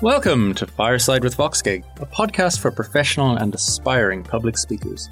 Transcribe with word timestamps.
Welcome 0.00 0.54
to 0.54 0.64
Fireside 0.64 1.24
with 1.24 1.36
VoxGig, 1.36 1.82
a 2.00 2.06
podcast 2.06 2.60
for 2.60 2.70
professional 2.70 3.36
and 3.36 3.52
aspiring 3.52 4.22
public 4.22 4.56
speakers. 4.56 5.08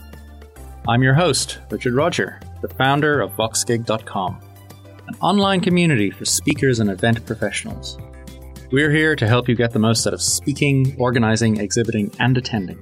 I'm 0.87 1.03
your 1.03 1.13
host, 1.13 1.59
Richard 1.73 1.95
Rodger, 1.95 2.39
the 2.63 2.69
founder 2.69 3.21
of 3.21 3.33
VoxGig.com, 3.33 4.41
an 5.09 5.17
online 5.21 5.61
community 5.61 6.13
for 6.13 6.25
speakers 6.25 6.79
and 6.79 6.89
event 6.89 7.27
professionals. 7.27 7.99
We're 8.71 8.93
here 8.93 9.17
to 9.17 9.27
help 9.27 9.49
you 9.49 9.57
get 9.57 9.73
the 9.73 9.81
most 9.81 10.07
out 10.07 10.15
of 10.15 10.23
speaking, 10.23 10.95
organizing, 11.01 11.57
exhibiting, 11.57 12.13
and 12.21 12.39
attending. 12.39 12.79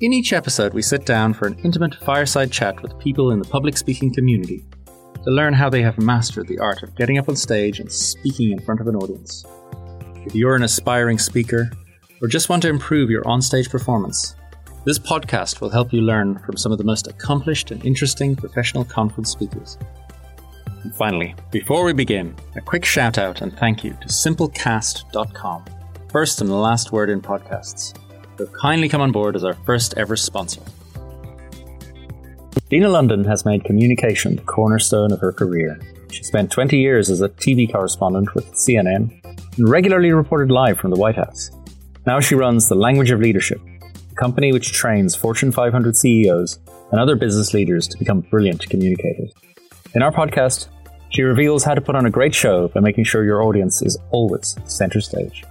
In 0.00 0.14
each 0.14 0.32
episode, 0.32 0.72
we 0.72 0.80
sit 0.80 1.04
down 1.04 1.34
for 1.34 1.46
an 1.46 1.58
intimate 1.64 1.96
fireside 1.96 2.50
chat 2.50 2.80
with 2.80 2.98
people 2.98 3.32
in 3.32 3.40
the 3.40 3.48
public 3.48 3.76
speaking 3.76 4.14
community 4.14 4.64
to 5.22 5.30
learn 5.30 5.52
how 5.52 5.68
they 5.68 5.82
have 5.82 5.98
mastered 5.98 6.48
the 6.48 6.60
art 6.60 6.82
of 6.82 6.94
getting 6.94 7.18
up 7.18 7.28
on 7.28 7.36
stage 7.36 7.78
and 7.78 7.92
speaking 7.92 8.52
in 8.52 8.58
front 8.58 8.80
of 8.80 8.86
an 8.86 8.96
audience. 8.96 9.44
If 10.28 10.34
you're 10.34 10.56
an 10.56 10.62
aspiring 10.62 11.18
speaker 11.18 11.70
or 12.20 12.28
just 12.28 12.50
want 12.50 12.60
to 12.60 12.68
improve 12.68 13.08
your 13.08 13.22
onstage 13.22 13.70
performance, 13.70 14.36
this 14.84 14.98
podcast 14.98 15.62
will 15.62 15.70
help 15.70 15.90
you 15.90 16.02
learn 16.02 16.38
from 16.40 16.58
some 16.58 16.70
of 16.70 16.76
the 16.76 16.84
most 16.84 17.06
accomplished 17.06 17.70
and 17.70 17.82
interesting 17.82 18.36
professional 18.36 18.84
conference 18.84 19.30
speakers. 19.30 19.78
And 20.82 20.94
finally, 20.94 21.34
before 21.50 21.82
we 21.82 21.94
begin, 21.94 22.36
a 22.56 22.60
quick 22.60 22.84
shout 22.84 23.16
out 23.16 23.40
and 23.40 23.56
thank 23.56 23.82
you 23.82 23.92
to 24.02 24.08
simplecast.com, 24.08 25.64
first 26.12 26.42
and 26.42 26.60
last 26.60 26.92
word 26.92 27.08
in 27.08 27.22
podcasts, 27.22 27.96
who 28.36 28.44
have 28.44 28.52
kindly 28.52 28.90
come 28.90 29.00
on 29.00 29.12
board 29.12 29.34
as 29.34 29.44
our 29.44 29.54
first 29.64 29.94
ever 29.96 30.14
sponsor. 30.14 30.60
Gina 32.68 32.90
London 32.90 33.24
has 33.24 33.46
made 33.46 33.64
communication 33.64 34.36
the 34.36 34.42
cornerstone 34.42 35.10
of 35.10 35.20
her 35.20 35.32
career. 35.32 35.80
She 36.12 36.22
spent 36.22 36.50
20 36.50 36.76
years 36.76 37.08
as 37.08 37.22
a 37.22 37.30
TV 37.30 37.72
correspondent 37.72 38.34
with 38.34 38.52
CNN 38.52 39.17
and 39.58 39.68
regularly 39.68 40.12
reported 40.12 40.50
live 40.50 40.78
from 40.78 40.90
the 40.90 40.96
White 40.96 41.16
House. 41.16 41.50
Now 42.06 42.20
she 42.20 42.34
runs 42.34 42.68
the 42.68 42.76
Language 42.76 43.10
of 43.10 43.20
Leadership, 43.20 43.60
a 44.10 44.14
company 44.14 44.52
which 44.52 44.72
trains 44.72 45.16
Fortune 45.16 45.50
500 45.50 45.96
CEOs 45.96 46.60
and 46.90 47.00
other 47.00 47.16
business 47.16 47.52
leaders 47.52 47.88
to 47.88 47.98
become 47.98 48.20
brilliant 48.20 48.68
communicators. 48.70 49.32
In 49.94 50.02
our 50.02 50.12
podcast, 50.12 50.68
she 51.10 51.22
reveals 51.22 51.64
how 51.64 51.74
to 51.74 51.80
put 51.80 51.96
on 51.96 52.06
a 52.06 52.10
great 52.10 52.34
show 52.34 52.68
by 52.68 52.80
making 52.80 53.04
sure 53.04 53.24
your 53.24 53.42
audience 53.42 53.82
is 53.82 53.98
always 54.10 54.56
center 54.64 55.00
stage. 55.00 55.44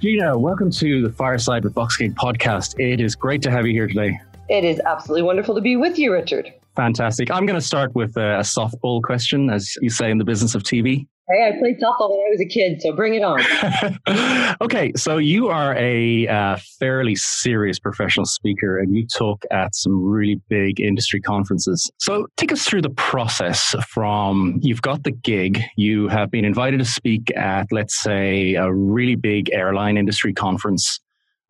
Gina, 0.00 0.36
welcome 0.36 0.70
to 0.72 1.02
the 1.02 1.12
Fireside 1.12 1.64
with 1.64 1.74
VoxGig 1.74 2.14
podcast. 2.14 2.78
It 2.78 3.00
is 3.00 3.14
great 3.14 3.40
to 3.42 3.50
have 3.50 3.66
you 3.66 3.72
here 3.72 3.86
today. 3.86 4.20
It 4.48 4.64
is 4.64 4.80
absolutely 4.84 5.22
wonderful 5.22 5.54
to 5.54 5.60
be 5.60 5.76
with 5.76 5.98
you, 5.98 6.12
Richard. 6.12 6.52
Fantastic. 6.76 7.30
I'm 7.30 7.44
going 7.44 7.58
to 7.58 7.66
start 7.66 7.94
with 7.94 8.16
a 8.16 8.40
softball 8.40 9.02
question, 9.02 9.50
as 9.50 9.74
you 9.80 9.90
say 9.90 10.10
in 10.10 10.18
the 10.18 10.24
business 10.24 10.54
of 10.54 10.62
TV. 10.62 11.06
Hey, 11.28 11.48
I 11.48 11.58
played 11.58 11.78
softball 11.78 12.10
when 12.10 12.18
I 12.18 12.30
was 12.30 12.40
a 12.40 12.46
kid, 12.46 12.82
so 12.82 12.92
bring 12.92 13.14
it 13.14 13.22
on. 13.22 14.56
okay, 14.60 14.92
so 14.96 15.18
you 15.18 15.48
are 15.48 15.74
a 15.76 16.26
uh, 16.26 16.56
fairly 16.80 17.14
serious 17.14 17.78
professional 17.78 18.26
speaker 18.26 18.78
and 18.78 18.94
you 18.94 19.06
talk 19.06 19.44
at 19.50 19.74
some 19.74 20.02
really 20.02 20.40
big 20.48 20.80
industry 20.80 21.20
conferences. 21.20 21.90
So 21.98 22.26
take 22.36 22.50
us 22.50 22.64
through 22.66 22.82
the 22.82 22.90
process 22.90 23.74
from 23.88 24.58
you've 24.62 24.82
got 24.82 25.04
the 25.04 25.12
gig, 25.12 25.62
you 25.76 26.08
have 26.08 26.30
been 26.30 26.44
invited 26.44 26.78
to 26.78 26.84
speak 26.84 27.34
at, 27.36 27.66
let's 27.70 28.02
say, 28.02 28.54
a 28.54 28.72
really 28.72 29.14
big 29.14 29.48
airline 29.52 29.96
industry 29.96 30.34
conference. 30.34 30.98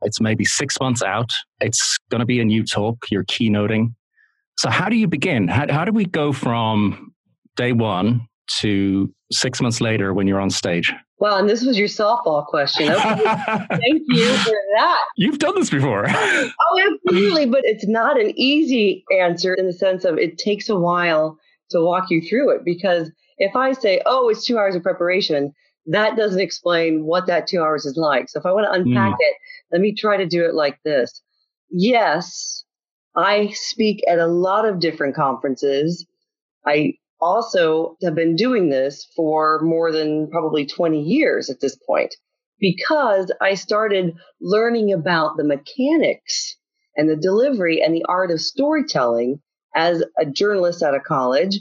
It's 0.02 0.20
maybe 0.20 0.44
six 0.44 0.78
months 0.80 1.02
out. 1.02 1.30
It's 1.60 1.96
going 2.10 2.20
to 2.20 2.26
be 2.26 2.40
a 2.40 2.44
new 2.44 2.62
talk, 2.62 3.06
you're 3.10 3.24
keynoting. 3.24 3.94
So, 4.58 4.70
how 4.70 4.88
do 4.88 4.96
you 4.96 5.08
begin? 5.08 5.48
How, 5.48 5.70
how 5.70 5.84
do 5.84 5.92
we 5.92 6.04
go 6.04 6.32
from 6.32 7.12
day 7.56 7.72
one 7.72 8.26
to 8.60 9.12
six 9.30 9.60
months 9.60 9.80
later 9.80 10.12
when 10.12 10.26
you're 10.26 10.40
on 10.40 10.50
stage? 10.50 10.92
Well, 11.18 11.38
and 11.38 11.48
this 11.48 11.64
was 11.64 11.78
your 11.78 11.86
softball 11.86 12.44
question. 12.46 12.90
Okay. 12.90 13.00
Thank 13.70 14.02
you 14.08 14.34
for 14.38 14.56
that. 14.76 15.04
You've 15.16 15.38
done 15.38 15.54
this 15.54 15.70
before. 15.70 16.06
oh, 16.08 16.98
absolutely. 17.06 17.46
But 17.46 17.60
it's 17.62 17.86
not 17.86 18.20
an 18.20 18.32
easy 18.34 19.04
answer 19.16 19.54
in 19.54 19.66
the 19.66 19.72
sense 19.72 20.04
of 20.04 20.18
it 20.18 20.36
takes 20.36 20.68
a 20.68 20.76
while 20.76 21.38
to 21.70 21.80
walk 21.80 22.10
you 22.10 22.20
through 22.20 22.50
it 22.50 22.64
because 22.64 23.10
if 23.38 23.54
I 23.54 23.72
say, 23.72 24.00
oh, 24.04 24.28
it's 24.30 24.44
two 24.44 24.58
hours 24.58 24.74
of 24.74 24.82
preparation, 24.82 25.52
that 25.86 26.16
doesn't 26.16 26.40
explain 26.40 27.04
what 27.04 27.26
that 27.28 27.46
two 27.46 27.60
hours 27.60 27.86
is 27.86 27.96
like. 27.96 28.28
So 28.28 28.40
if 28.40 28.46
I 28.46 28.52
want 28.52 28.66
to 28.66 28.72
unpack 28.72 29.12
mm. 29.12 29.16
it, 29.20 29.34
let 29.70 29.80
me 29.80 29.94
try 29.94 30.16
to 30.16 30.26
do 30.26 30.44
it 30.44 30.54
like 30.54 30.78
this. 30.84 31.22
Yes, 31.70 32.61
I 33.16 33.48
speak 33.50 34.02
at 34.08 34.18
a 34.18 34.26
lot 34.26 34.66
of 34.66 34.80
different 34.80 35.14
conferences. 35.14 36.06
I 36.66 36.94
also 37.20 37.96
have 38.02 38.14
been 38.14 38.36
doing 38.36 38.68
this 38.68 39.06
for 39.14 39.60
more 39.62 39.92
than 39.92 40.30
probably 40.30 40.66
20 40.66 41.00
years 41.00 41.50
at 41.50 41.60
this 41.60 41.76
point 41.86 42.14
because 42.58 43.32
I 43.40 43.54
started 43.54 44.14
learning 44.40 44.92
about 44.92 45.36
the 45.36 45.44
mechanics 45.44 46.56
and 46.96 47.08
the 47.08 47.16
delivery 47.16 47.82
and 47.82 47.94
the 47.94 48.04
art 48.08 48.30
of 48.30 48.40
storytelling 48.40 49.40
as 49.74 50.04
a 50.18 50.26
journalist 50.26 50.82
at 50.82 50.94
a 50.94 51.00
college 51.00 51.58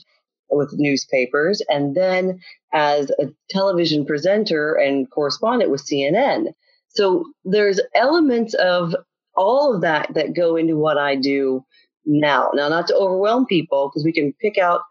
with 0.50 0.74
newspapers 0.74 1.62
and 1.70 1.96
then 1.96 2.40
as 2.74 3.10
a 3.12 3.28
television 3.50 4.06
presenter 4.06 4.74
and 4.74 5.10
correspondent 5.10 5.72
with 5.72 5.86
CNN. 5.86 6.54
So 6.90 7.26
there's 7.46 7.80
elements 7.96 8.54
of 8.56 8.96
all 9.36 9.74
of 9.74 9.82
that 9.82 10.14
that 10.14 10.36
go 10.36 10.56
into 10.56 10.78
what 10.78 10.98
I 10.98 11.16
do 11.16 11.66
now. 12.06 12.52
Now, 12.54 12.70
not 12.70 12.88
to 12.88 12.96
overwhelm 12.96 13.46
people 13.46 13.90
because 13.90 14.04
we 14.04 14.14
can 14.14 14.34
pick 14.42 14.58
out 14.58 14.82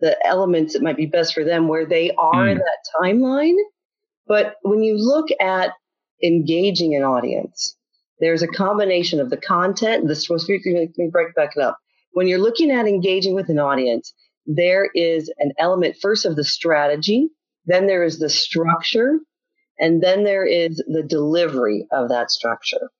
the 0.00 0.16
elements 0.26 0.72
that 0.72 0.82
might 0.82 0.96
be 0.96 1.06
best 1.06 1.34
for 1.34 1.44
them 1.44 1.68
where 1.68 1.86
they 1.86 2.10
are 2.12 2.46
mm. 2.46 2.52
in 2.52 2.58
that 2.58 2.78
timeline. 3.00 3.56
But 4.26 4.56
when 4.62 4.82
you 4.82 4.96
look 4.96 5.28
at 5.40 5.72
engaging 6.22 6.94
an 6.94 7.02
audience, 7.02 7.76
there's 8.20 8.42
a 8.42 8.48
combination 8.48 9.20
of 9.20 9.30
the 9.30 9.36
content. 9.36 10.06
This 10.06 10.28
be, 10.28 10.60
let 10.66 10.98
me 10.98 11.08
break 11.10 11.34
back 11.34 11.52
it 11.56 11.62
up. 11.62 11.78
When 12.12 12.26
you're 12.26 12.40
looking 12.40 12.70
at 12.70 12.86
engaging 12.86 13.34
with 13.34 13.48
an 13.48 13.58
audience, 13.58 14.12
there 14.46 14.88
is 14.94 15.32
an 15.38 15.52
element 15.58 15.96
first 16.00 16.24
of 16.24 16.36
the 16.36 16.44
strategy, 16.44 17.28
then 17.66 17.86
there 17.86 18.02
is 18.02 18.18
the 18.18 18.30
structure, 18.30 19.20
and 19.78 20.02
then 20.02 20.24
there 20.24 20.44
is 20.44 20.82
the 20.88 21.02
delivery 21.02 21.86
of 21.92 22.08
that 22.08 22.30
structure. 22.30 22.90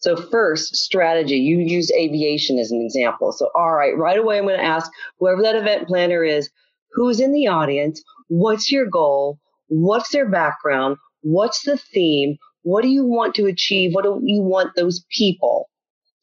So 0.00 0.16
first, 0.16 0.76
strategy. 0.76 1.36
You 1.36 1.58
use 1.58 1.90
aviation 1.92 2.58
as 2.58 2.70
an 2.70 2.80
example. 2.82 3.32
So 3.32 3.50
all 3.54 3.72
right, 3.72 3.96
right 3.96 4.18
away 4.18 4.38
I'm 4.38 4.44
going 4.44 4.58
to 4.58 4.64
ask 4.64 4.90
whoever 5.18 5.42
that 5.42 5.56
event 5.56 5.88
planner 5.88 6.24
is, 6.24 6.50
who's 6.92 7.20
in 7.20 7.32
the 7.32 7.48
audience, 7.48 8.02
what's 8.28 8.72
your 8.72 8.86
goal, 8.86 9.38
what's 9.68 10.10
their 10.10 10.28
background, 10.28 10.96
what's 11.20 11.62
the 11.64 11.76
theme, 11.76 12.36
what 12.62 12.82
do 12.82 12.88
you 12.88 13.04
want 13.04 13.34
to 13.36 13.46
achieve, 13.46 13.94
what 13.94 14.04
do 14.04 14.20
you 14.22 14.42
want 14.42 14.74
those 14.74 15.04
people 15.16 15.68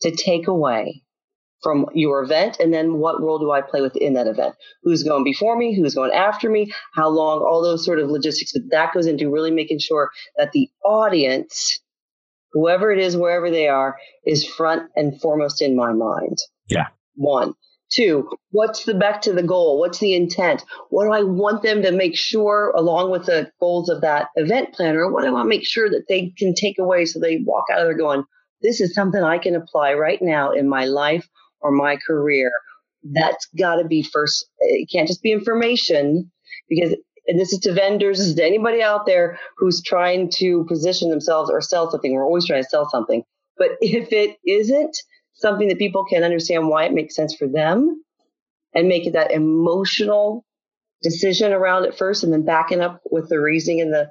to 0.02 0.12
take 0.12 0.48
away 0.48 1.04
from 1.64 1.86
your 1.94 2.24
event? 2.24 2.58
And 2.60 2.74
then 2.74 2.98
what 2.98 3.22
role 3.22 3.40
do 3.40 3.52
I 3.52 3.62
play 3.62 3.82
within 3.82 4.14
that 4.14 4.28
event? 4.28 4.56
Who's 4.84 5.04
going 5.04 5.24
before 5.24 5.58
me, 5.58 5.76
who's 5.76 5.96
going 5.96 6.12
after 6.12 6.50
me, 6.50 6.72
how 6.94 7.10
long, 7.10 7.40
all 7.40 7.62
those 7.62 7.86
sort 7.86 8.00
of 8.00 8.10
logistics, 8.10 8.54
but 8.54 8.64
that 8.72 8.94
goes 8.94 9.08
into 9.08 9.32
really 9.32 9.52
making 9.52 9.80
sure 9.80 10.10
that 10.38 10.52
the 10.52 10.70
audience 10.84 11.80
whoever 12.58 12.92
it 12.92 13.00
is, 13.00 13.16
wherever 13.16 13.52
they 13.52 13.68
are, 13.68 13.98
is 14.26 14.48
front 14.48 14.90
and 14.96 15.20
foremost 15.22 15.62
in 15.62 15.76
my 15.76 15.94
mind. 15.94 16.38
Yeah. 16.68 16.88
One. 17.16 17.54
Two, 17.90 18.30
what's 18.52 18.84
the 18.84 18.96
back 18.96 19.22
to 19.22 19.32
the 19.32 19.44
goal? 19.44 19.80
What's 19.80 20.00
the 20.00 20.14
intent? 20.14 20.66
What 20.90 21.06
do 21.06 21.12
I 21.14 21.24
want 21.24 21.64
them 21.64 21.84
to 21.84 21.92
make 21.92 22.18
sure, 22.18 22.74
along 22.76 23.12
with 23.12 23.28
the 23.28 23.50
goals 23.62 23.90
of 23.90 24.02
that 24.02 24.28
event 24.36 24.74
planner, 24.74 25.10
what 25.10 25.22
do 25.22 25.28
I 25.28 25.32
want 25.32 25.46
to 25.46 25.50
make 25.50 25.66
sure 25.66 25.90
that 25.90 26.06
they 26.10 26.34
can 26.38 26.54
take 26.54 26.80
away 26.80 27.06
so 27.06 27.20
they 27.20 27.44
walk 27.46 27.66
out 27.72 27.80
of 27.80 27.86
there 27.86 27.98
going, 27.98 28.24
this 28.62 28.82
is 28.82 28.94
something 28.94 29.24
I 29.24 29.38
can 29.38 29.56
apply 29.56 29.94
right 29.94 30.20
now 30.22 30.52
in 30.52 30.68
my 30.68 30.86
life 30.86 31.30
or 31.62 31.72
my 31.72 31.98
career. 32.06 32.52
That's 33.04 33.48
got 33.58 33.76
to 33.76 33.86
be 33.86 34.04
first. 34.04 34.46
It 34.60 34.90
can't 34.92 35.08
just 35.08 35.22
be 35.22 35.32
information 35.32 36.32
because 36.68 36.96
and 37.28 37.40
this 37.40 37.52
is 37.52 37.60
to 37.60 37.74
vendors, 37.74 38.20
this 38.20 38.28
is 38.28 38.36
to 38.36 38.46
anybody 38.46 38.82
out 38.82 39.06
there 39.06 39.38
who's 39.58 39.82
trying 39.82 40.30
to 40.36 40.66
position 40.66 41.10
themselves 41.10 41.50
or 41.50 41.62
sell 41.62 41.92
something. 41.92 42.14
We're 42.14 42.26
always 42.26 42.46
trying 42.46 42.64
to 42.64 42.70
sell 42.70 42.90
something. 42.90 43.24
But 43.58 43.72
if 43.82 44.12
it 44.12 44.38
isn't 44.46 44.98
something 45.34 45.68
that 45.68 45.78
people 45.78 46.06
can 46.06 46.24
understand 46.24 46.68
why 46.68 46.86
it 46.86 46.94
makes 46.94 47.16
sense 47.16 47.36
for 47.36 47.48
them 47.48 48.04
and 48.74 48.88
make 48.88 49.06
it 49.06 49.14
that 49.14 49.32
emotional 49.32 50.46
decision 51.04 51.54
around 51.54 51.86
it 51.86 51.98
first 51.98 52.24
and 52.24 52.34
then 52.34 52.46
backing 52.46 52.82
up 52.82 53.02
with 53.12 53.30
the 53.30 53.40
reasoning 53.40 53.82
and 53.82 53.94
the 53.94 54.10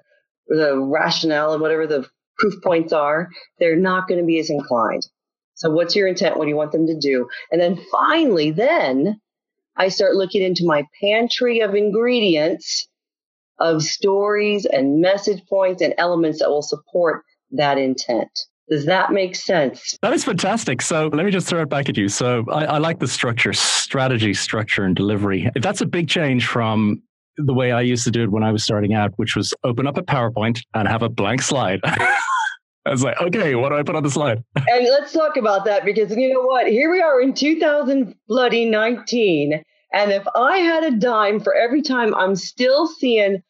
the 0.49 0.79
rationale 0.79 1.53
and 1.53 1.61
whatever 1.61 1.89
the 1.89 2.09
proof 2.39 2.55
points 2.63 2.93
are, 2.93 3.29
they're 3.59 3.75
not 3.75 4.07
going 4.07 4.21
to 4.21 4.27
be 4.27 4.39
as 4.39 4.49
inclined. 4.49 5.05
So 5.55 5.71
what's 5.71 5.97
your 5.97 6.07
intent? 6.07 6.37
What 6.37 6.45
do 6.45 6.51
you 6.51 6.57
want 6.57 6.71
them 6.71 6.87
to 6.87 6.97
do? 6.97 7.29
And 7.51 7.61
then 7.61 7.81
finally, 7.91 8.53
then 8.53 9.21
I 9.77 9.89
start 9.89 10.15
looking 10.15 10.43
into 10.43 10.65
my 10.65 10.85
pantry 11.01 11.61
of 11.61 11.75
ingredients 11.75 12.87
of 13.59 13.83
stories 13.83 14.67
and 14.67 15.01
message 15.01 15.43
points 15.49 15.83
and 15.83 15.95
elements 15.99 16.41
that 16.41 16.49
will 16.49 16.63
support 16.63 17.25
that 17.53 17.79
intent. 17.79 18.31
Does 18.69 18.85
that 18.87 19.13
make 19.13 19.37
sense? 19.37 19.97
That 20.03 20.13
is 20.13 20.25
fantastic. 20.25 20.83
So 20.83 21.09
let 21.13 21.25
me 21.25 21.31
just 21.31 21.47
throw 21.47 21.63
it 21.63 21.69
back 21.69 21.89
at 21.89 21.97
you. 21.97 22.09
So 22.09 22.45
I, 22.51 22.65
I 22.65 22.79
like 22.79 22.99
the 22.99 23.07
structure, 23.07 23.53
strategy, 23.53 24.35
structure, 24.35 24.85
and 24.85 24.97
delivery. 24.97 25.49
If 25.55 25.63
that's 25.63 25.81
a 25.81 25.87
big 25.87 26.09
change 26.09 26.47
from 26.47 27.01
the 27.37 27.55
way 27.55 27.71
I 27.71 27.83
used 27.83 28.05
to 28.05 28.11
do 28.11 28.25
it 28.25 28.31
when 28.31 28.43
I 28.43 28.51
was 28.51 28.65
starting 28.65 28.95
out, 28.95 29.13
which 29.17 29.37
was 29.37 29.55
open 29.63 29.87
up 29.87 29.97
a 29.97 30.03
PowerPoint 30.03 30.63
and 30.75 30.89
have 30.89 31.03
a 31.03 31.09
blank 31.09 31.43
slide. 31.43 31.81
I 31.85 32.91
was 32.91 33.03
like, 33.03 33.21
okay, 33.21 33.57
what 33.57 33.71
do 33.71 33.77
I 33.77 33.83
put 33.83 33.97
on 33.97 34.03
the 34.03 34.11
slide? 34.11 34.43
and 34.57 34.85
let's 34.85 35.13
talk 35.13 35.37
about 35.37 35.65
that 35.65 35.85
because 35.85 36.15
you 36.17 36.33
know 36.33 36.43
what? 36.43 36.69
Here 36.69 36.91
we 36.91 37.03
are 37.03 37.21
in 37.21 37.35
2000 37.35 38.15
bloody 38.29 38.65
19. 38.65 39.63
And 39.93 40.13
if 40.13 40.25
I 40.35 40.59
had 40.59 40.85
a 40.85 40.93
dime 40.93 41.41
for 41.41 41.55
every 41.55 41.83
time 41.83 42.15
I'm 42.15 42.37
still 42.37 42.87
seeing 42.87 43.43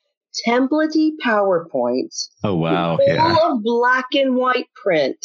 templatey 0.47 1.12
PowerPoints. 1.25 2.29
Oh 2.44 2.55
wow. 2.56 2.97
Full 2.97 3.06
Yeah. 3.06 3.37
of 3.44 3.62
black 3.62 4.06
and 4.15 4.37
white 4.37 4.67
print. 4.83 5.17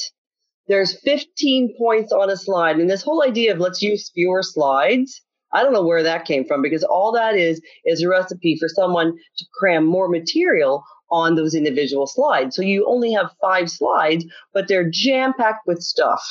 There's 0.67 0.99
15 1.01 1.75
points 1.77 2.11
on 2.11 2.29
a 2.29 2.37
slide. 2.37 2.77
And 2.77 2.89
this 2.89 3.01
whole 3.01 3.23
idea 3.23 3.51
of 3.53 3.59
let's 3.59 3.81
use 3.81 4.09
fewer 4.13 4.41
slides, 4.43 5.21
I 5.53 5.63
don't 5.63 5.73
know 5.73 5.85
where 5.85 6.03
that 6.03 6.25
came 6.25 6.45
from 6.45 6.61
because 6.61 6.83
all 6.83 7.11
that 7.13 7.35
is 7.35 7.61
is 7.85 8.01
a 8.01 8.07
recipe 8.07 8.57
for 8.59 8.69
someone 8.69 9.13
to 9.37 9.45
cram 9.59 9.85
more 9.85 10.07
material 10.07 10.83
on 11.11 11.35
those 11.35 11.53
individual 11.55 12.07
slides. 12.07 12.55
So 12.55 12.61
you 12.61 12.85
only 12.87 13.11
have 13.11 13.31
five 13.41 13.69
slides, 13.69 14.25
but 14.53 14.67
they're 14.69 14.89
jam 14.89 15.33
packed 15.37 15.67
with 15.67 15.81
stuff. 15.81 16.21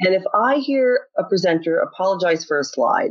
And 0.00 0.14
if 0.14 0.22
I 0.32 0.56
hear 0.56 1.00
a 1.18 1.24
presenter 1.24 1.78
apologize 1.78 2.44
for 2.44 2.58
a 2.58 2.64
slide, 2.64 3.10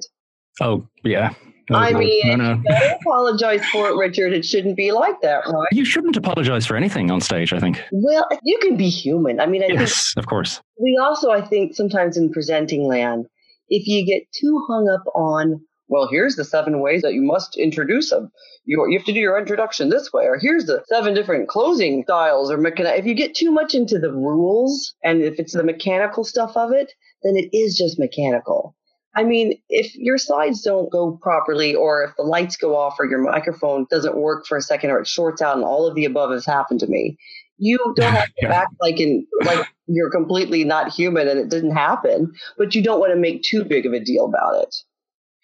Oh 0.60 0.88
yeah. 1.04 1.34
I 1.69 1.94
mean, 1.94 2.38
no, 2.38 2.54
no. 2.54 2.64
I 2.69 2.96
apologize 3.02 3.66
for 3.66 3.90
it, 3.90 3.96
Richard. 3.96 4.34
It 4.34 4.46
shouldn't 4.46 4.78
be 4.78 4.92
like 4.92 5.19
that, 5.22 5.44
right? 5.48 5.68
You 5.72 5.84
shouldn't 5.84 6.16
apologize 6.16 6.66
for 6.66 6.78
anything 6.78 7.12
on 7.12 7.19
stage, 7.19 7.52
I 7.52 7.60
think. 7.60 7.84
Well, 7.92 8.28
you 8.44 8.58
can 8.62 8.78
be 8.78 8.90
human. 8.90 9.40
I 9.40 9.48
mean, 9.48 9.64
I 9.64 9.68
think 9.68 9.80
Yes, 9.80 10.14
of 10.16 10.28
course. 10.28 10.62
we 10.80 10.98
also, 11.02 11.31
I 11.31 11.42
think, 11.42 11.75
sometimes 11.75 12.16
in 12.16 12.31
presenting 12.31 12.88
land, 12.88 13.25
if 13.68 13.86
you 13.86 14.06
get 14.06 14.24
too 14.31 14.64
hung 14.69 14.88
up 14.88 15.04
on, 15.14 15.60
well, 15.90 16.08
here's 16.10 16.36
the 16.36 16.46
seven 16.46 16.80
ways 16.80 17.02
that 17.02 17.14
you 17.14 17.22
must 17.22 17.58
introduce 17.58 18.12
them. 18.12 18.31
You, 18.63 18.86
you 18.90 18.98
have 18.98 19.06
to 19.06 19.13
do 19.13 19.20
your 19.20 19.38
introduction 19.38 19.90
this 19.90 20.12
way, 20.13 20.24
or 20.25 20.38
here's 20.40 20.66
the 20.66 20.84
seven 20.88 21.13
different 21.13 21.50
closing 21.50 22.04
styles, 22.04 22.50
or. 22.50 22.66
If 22.66 23.06
you 23.06 23.13
get 23.13 23.36
too 23.36 23.52
much 23.52 23.75
into 23.75 24.00
the 24.00 24.12
rules, 24.12 24.94
and 25.04 25.22
if 25.22 25.38
it's 25.38 25.54
the 25.54 25.63
mechanical 25.63 26.24
stuff 26.24 26.56
of 26.56 26.72
it, 26.72 26.94
then 27.24 27.36
it 27.36 27.50
is 27.52 27.75
just 27.78 28.00
mechanical. 28.00 28.75
I 29.18 29.24
mean, 29.24 29.60
if 29.68 29.96
your 29.96 30.19
slides 30.19 30.62
don't 30.62 30.92
go 30.92 31.18
properly, 31.19 31.74
or 31.74 32.04
if 32.04 32.16
the 32.18 32.24
lights 32.24 32.56
go 32.56 32.78
off, 32.78 32.98
or 33.00 33.06
your 33.08 33.19
microphone 33.19 33.88
doesn't 33.90 34.16
work 34.16 34.46
for 34.46 34.58
a 34.58 34.62
second, 34.62 34.92
or 34.92 35.00
it 35.00 35.08
shorts 35.08 35.42
out, 35.42 35.56
and 35.56 35.66
all 35.66 35.88
of 35.88 35.96
the 35.96 36.06
above 36.06 36.30
has 36.30 36.46
happened 36.46 36.81
to 36.81 36.88
me, 36.88 37.18
you 37.58 37.80
don't 37.96 38.14
have 38.14 38.30
to 38.40 38.48
act 38.56 38.75
like 38.80 39.00
in 39.00 39.25
like 39.44 39.66
you're 39.88 40.12
completely 40.12 40.64
not 40.64 40.94
human 40.94 41.28
and 41.28 41.40
it 41.40 41.50
didn't 41.50 41.75
happen, 41.75 42.31
but 42.60 42.75
you 42.75 42.84
don't 42.84 43.00
want 43.00 43.12
to 43.12 43.19
make 43.19 43.42
too 43.42 43.64
big 43.64 43.88
of 43.88 43.94
a 43.94 44.00
deal 44.00 44.25
about 44.25 44.62
it. 44.62 44.75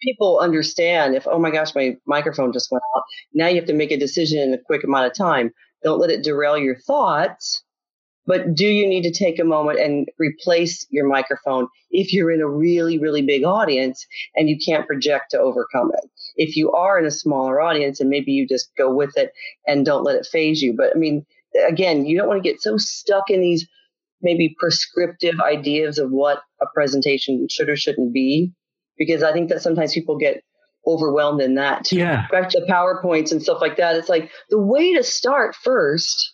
People 0.02 0.38
understand 0.38 1.16
if, 1.16 1.26
oh 1.26 1.40
my 1.40 1.50
gosh, 1.50 1.74
my 1.74 1.96
microphone 2.06 2.52
just 2.52 2.70
went 2.70 2.84
out. 2.96 3.02
Now 3.32 3.48
you 3.48 3.56
have 3.56 3.66
to 3.66 3.72
make 3.72 3.90
a 3.90 3.96
decision 3.96 4.38
in 4.38 4.54
a 4.54 4.58
quick 4.58 4.84
amount 4.84 5.06
of 5.06 5.16
time. 5.16 5.50
Don't 5.82 5.98
let 5.98 6.10
it 6.10 6.22
derail 6.22 6.56
your 6.56 6.78
thoughts. 6.78 7.63
But 8.26 8.54
do 8.54 8.66
you 8.66 8.88
need 8.88 9.02
to 9.02 9.12
take 9.12 9.38
a 9.38 9.44
moment 9.44 9.78
and 9.78 10.08
replace 10.18 10.86
your 10.90 11.06
microphone 11.06 11.68
if 11.90 12.12
you're 12.12 12.30
in 12.30 12.40
a 12.40 12.48
really, 12.48 12.98
really 12.98 13.22
big 13.22 13.44
audience 13.44 14.06
and 14.34 14.48
you 14.48 14.56
can't 14.64 14.86
project 14.86 15.32
to 15.32 15.38
overcome 15.38 15.90
it? 15.92 16.10
If 16.36 16.56
you 16.56 16.72
are 16.72 16.98
in 16.98 17.04
a 17.04 17.10
smaller 17.10 17.60
audience 17.60 18.00
and 18.00 18.08
maybe 18.08 18.32
you 18.32 18.48
just 18.48 18.70
go 18.78 18.94
with 18.94 19.16
it 19.16 19.32
and 19.66 19.84
don't 19.84 20.04
let 20.04 20.16
it 20.16 20.26
phase 20.26 20.62
you. 20.62 20.74
But 20.76 20.92
I 20.94 20.98
mean, 20.98 21.26
again, 21.68 22.06
you 22.06 22.16
don't 22.16 22.28
want 22.28 22.42
to 22.42 22.48
get 22.48 22.62
so 22.62 22.76
stuck 22.78 23.28
in 23.28 23.40
these 23.40 23.68
maybe 24.22 24.56
prescriptive 24.58 25.38
ideas 25.40 25.98
of 25.98 26.10
what 26.10 26.40
a 26.62 26.66
presentation 26.72 27.46
should 27.50 27.68
or 27.68 27.76
shouldn't 27.76 28.14
be, 28.14 28.52
because 28.96 29.22
I 29.22 29.32
think 29.32 29.50
that 29.50 29.60
sometimes 29.60 29.92
people 29.92 30.16
get 30.16 30.42
overwhelmed 30.86 31.42
in 31.42 31.56
that. 31.56 31.92
Yeah. 31.92 32.26
Back 32.30 32.48
to 32.50 32.60
the 32.60 32.72
PowerPoints 32.72 33.32
and 33.32 33.42
stuff 33.42 33.60
like 33.60 33.76
that. 33.76 33.96
It's 33.96 34.08
like 34.08 34.30
the 34.48 34.58
way 34.58 34.94
to 34.94 35.02
start 35.02 35.54
first 35.54 36.33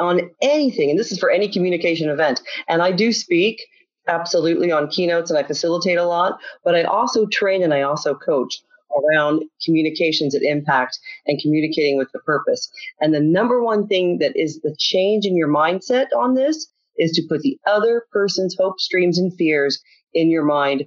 on 0.00 0.30
anything, 0.42 0.90
and 0.90 0.98
this 0.98 1.12
is 1.12 1.18
for 1.18 1.30
any 1.30 1.50
communication 1.50 2.08
event. 2.08 2.40
And 2.68 2.82
I 2.82 2.92
do 2.92 3.12
speak 3.12 3.62
absolutely 4.08 4.72
on 4.72 4.88
keynotes 4.88 5.30
and 5.30 5.38
I 5.38 5.42
facilitate 5.42 5.98
a 5.98 6.04
lot, 6.04 6.38
but 6.64 6.74
I 6.74 6.82
also 6.82 7.26
train 7.26 7.62
and 7.62 7.72
I 7.72 7.82
also 7.82 8.14
coach 8.14 8.60
around 8.96 9.44
communications 9.64 10.34
at 10.34 10.42
impact 10.42 10.98
and 11.26 11.40
communicating 11.40 11.96
with 11.96 12.10
the 12.12 12.18
purpose. 12.20 12.68
And 13.00 13.14
the 13.14 13.20
number 13.20 13.62
one 13.62 13.86
thing 13.86 14.18
that 14.18 14.36
is 14.36 14.60
the 14.62 14.74
change 14.78 15.26
in 15.26 15.36
your 15.36 15.48
mindset 15.48 16.06
on 16.16 16.34
this 16.34 16.68
is 16.96 17.12
to 17.12 17.22
put 17.28 17.40
the 17.42 17.58
other 17.66 18.04
person's 18.12 18.56
hopes, 18.58 18.88
dreams, 18.90 19.18
and 19.18 19.32
fears 19.36 19.80
in 20.12 20.30
your 20.30 20.44
mind 20.44 20.84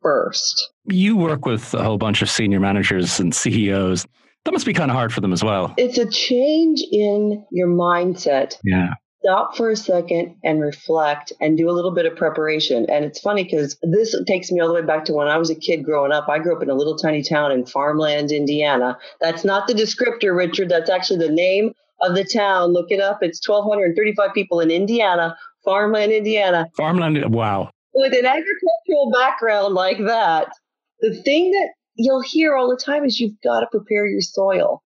first. 0.00 0.70
You 0.86 1.16
work 1.16 1.44
with 1.46 1.74
a 1.74 1.82
whole 1.82 1.98
bunch 1.98 2.22
of 2.22 2.30
senior 2.30 2.58
managers 2.58 3.20
and 3.20 3.34
CEOs. 3.34 4.06
That 4.44 4.52
must 4.52 4.66
be 4.66 4.72
kind 4.72 4.90
of 4.90 4.96
hard 4.96 5.12
for 5.12 5.20
them 5.20 5.32
as 5.32 5.44
well. 5.44 5.72
It's 5.76 5.98
a 5.98 6.06
change 6.08 6.82
in 6.90 7.44
your 7.50 7.68
mindset. 7.68 8.56
Yeah. 8.64 8.94
Stop 9.24 9.56
for 9.56 9.70
a 9.70 9.76
second 9.76 10.34
and 10.42 10.60
reflect 10.60 11.32
and 11.40 11.56
do 11.56 11.70
a 11.70 11.72
little 11.72 11.92
bit 11.92 12.06
of 12.06 12.16
preparation. 12.16 12.86
And 12.90 13.04
it's 13.04 13.20
funny 13.20 13.44
because 13.44 13.78
this 13.82 14.16
takes 14.26 14.50
me 14.50 14.58
all 14.58 14.66
the 14.66 14.74
way 14.74 14.82
back 14.82 15.04
to 15.04 15.12
when 15.12 15.28
I 15.28 15.38
was 15.38 15.48
a 15.48 15.54
kid 15.54 15.84
growing 15.84 16.10
up. 16.10 16.28
I 16.28 16.40
grew 16.40 16.56
up 16.56 16.62
in 16.62 16.70
a 16.70 16.74
little 16.74 16.96
tiny 16.96 17.22
town 17.22 17.52
in 17.52 17.64
farmland, 17.64 18.32
Indiana. 18.32 18.98
That's 19.20 19.44
not 19.44 19.68
the 19.68 19.74
descriptor, 19.74 20.36
Richard. 20.36 20.68
That's 20.68 20.90
actually 20.90 21.24
the 21.24 21.32
name 21.32 21.72
of 22.00 22.16
the 22.16 22.24
town. 22.24 22.72
Look 22.72 22.90
it 22.90 23.00
up. 23.00 23.22
It's 23.22 23.46
1,235 23.48 24.34
people 24.34 24.58
in 24.58 24.72
Indiana, 24.72 25.36
farmland, 25.64 26.10
Indiana. 26.10 26.66
Farmland, 26.76 27.32
wow. 27.32 27.70
with 27.94 28.12
an 28.14 28.26
agricultural 28.26 29.12
background 29.12 29.74
like 29.74 29.98
that, 29.98 30.48
the 31.00 31.14
thing 31.22 31.52
that 31.52 31.68
you'll 31.94 32.22
hear 32.22 32.56
all 32.56 32.68
the 32.70 32.82
time 32.82 33.04
is 33.04 33.20
you've 33.20 33.40
got 33.42 33.60
to 33.60 33.66
prepare 33.70 34.06
your 34.06 34.20
soil. 34.20 34.82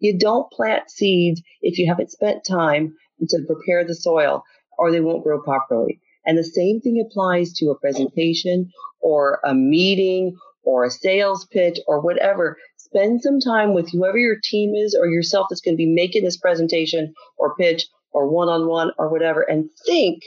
You 0.00 0.18
don't 0.18 0.50
plant 0.52 0.90
seeds 0.90 1.42
if 1.62 1.78
you 1.78 1.86
haven't 1.88 2.10
spent 2.10 2.44
time 2.44 2.94
to 3.28 3.38
prepare 3.46 3.84
the 3.84 3.94
soil 3.94 4.44
or 4.76 4.90
they 4.90 5.00
won't 5.00 5.24
grow 5.24 5.40
properly. 5.40 6.00
And 6.26 6.38
the 6.38 6.44
same 6.44 6.80
thing 6.80 7.04
applies 7.04 7.52
to 7.54 7.70
a 7.70 7.78
presentation 7.78 8.70
or 9.00 9.40
a 9.44 9.54
meeting 9.54 10.36
or 10.62 10.84
a 10.84 10.90
sales 10.90 11.46
pitch 11.46 11.78
or 11.86 12.00
whatever. 12.00 12.56
Spend 12.78 13.22
some 13.22 13.40
time 13.40 13.74
with 13.74 13.90
whoever 13.90 14.18
your 14.18 14.36
team 14.42 14.74
is 14.74 14.96
or 14.98 15.06
yourself 15.06 15.46
that's 15.50 15.60
going 15.60 15.74
to 15.74 15.84
be 15.84 15.92
making 15.92 16.24
this 16.24 16.36
presentation 16.36 17.12
or 17.36 17.54
pitch 17.56 17.86
or 18.12 18.28
one 18.28 18.48
on 18.48 18.66
one 18.66 18.90
or 18.98 19.10
whatever 19.10 19.42
and 19.42 19.68
think 19.86 20.22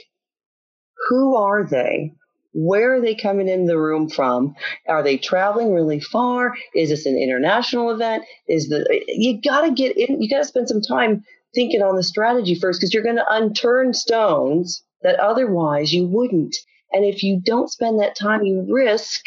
who 1.08 1.36
are 1.36 1.64
they? 1.64 2.12
Where 2.52 2.94
are 2.96 3.00
they 3.00 3.14
coming 3.14 3.48
in 3.48 3.66
the 3.66 3.78
room 3.78 4.08
from? 4.08 4.54
Are 4.88 5.02
they 5.02 5.18
traveling 5.18 5.72
really 5.72 6.00
far? 6.00 6.54
Is 6.74 6.88
this 6.88 7.06
an 7.06 7.18
international 7.18 7.90
event? 7.90 8.24
Is 8.48 8.68
the 8.68 8.86
you 9.08 9.40
got 9.40 9.62
to 9.62 9.70
get 9.70 9.96
in? 9.96 10.20
You 10.22 10.28
got 10.28 10.38
to 10.38 10.44
spend 10.44 10.68
some 10.68 10.80
time 10.80 11.24
thinking 11.54 11.82
on 11.82 11.96
the 11.96 12.02
strategy 12.02 12.54
first 12.54 12.80
because 12.80 12.92
you're 12.92 13.02
going 13.02 13.16
to 13.16 13.24
unturn 13.30 13.94
stones 13.94 14.82
that 15.02 15.20
otherwise 15.20 15.92
you 15.92 16.06
wouldn't. 16.06 16.56
And 16.92 17.04
if 17.04 17.22
you 17.22 17.40
don't 17.44 17.70
spend 17.70 18.00
that 18.00 18.16
time, 18.16 18.42
you 18.42 18.66
risk 18.68 19.22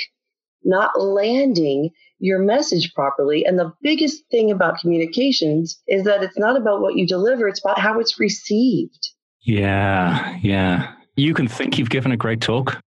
not 0.63 0.99
landing 0.99 1.89
your 2.19 2.39
message 2.39 2.93
properly. 2.93 3.45
And 3.45 3.57
the 3.57 3.73
biggest 3.81 4.23
thing 4.29 4.51
about 4.51 4.79
communications 4.79 5.79
is 5.87 6.03
that 6.03 6.23
it's 6.23 6.37
not 6.37 6.57
about 6.57 6.81
what 6.81 6.95
you 6.95 7.07
deliver; 7.07 7.47
it's 7.47 7.63
about 7.63 7.79
how 7.79 7.99
it's 7.99 8.19
received. 8.19 9.09
Yeah. 9.41 10.37
Yeah. 10.41 10.93
You 11.15 11.33
can 11.33 11.47
think 11.47 11.77
you've 11.77 11.89
given 11.89 12.11
a 12.11 12.17
great 12.17 12.41
talk. 12.41 12.81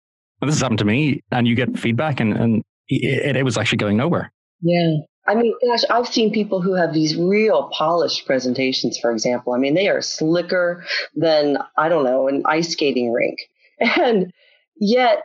This 0.45 0.55
has 0.55 0.61
happened 0.61 0.79
to 0.79 0.85
me, 0.85 1.21
and 1.31 1.47
you 1.47 1.55
get 1.55 1.77
feedback, 1.77 2.19
and, 2.19 2.35
and 2.35 2.63
it, 2.87 3.35
it 3.35 3.43
was 3.43 3.57
actually 3.57 3.77
going 3.77 3.97
nowhere. 3.97 4.31
Yeah. 4.61 4.97
I 5.27 5.35
mean, 5.35 5.53
gosh, 5.67 5.83
I've 5.89 6.07
seen 6.07 6.31
people 6.31 6.61
who 6.61 6.75
have 6.75 6.93
these 6.93 7.15
real 7.15 7.69
polished 7.73 8.25
presentations, 8.25 8.97
for 8.99 9.11
example. 9.11 9.53
I 9.53 9.57
mean, 9.57 9.73
they 9.73 9.87
are 9.87 10.01
slicker 10.01 10.83
than, 11.15 11.57
I 11.77 11.89
don't 11.89 12.03
know, 12.03 12.27
an 12.27 12.43
ice 12.45 12.71
skating 12.71 13.11
rink. 13.11 13.39
And 13.97 14.31
yet 14.77 15.23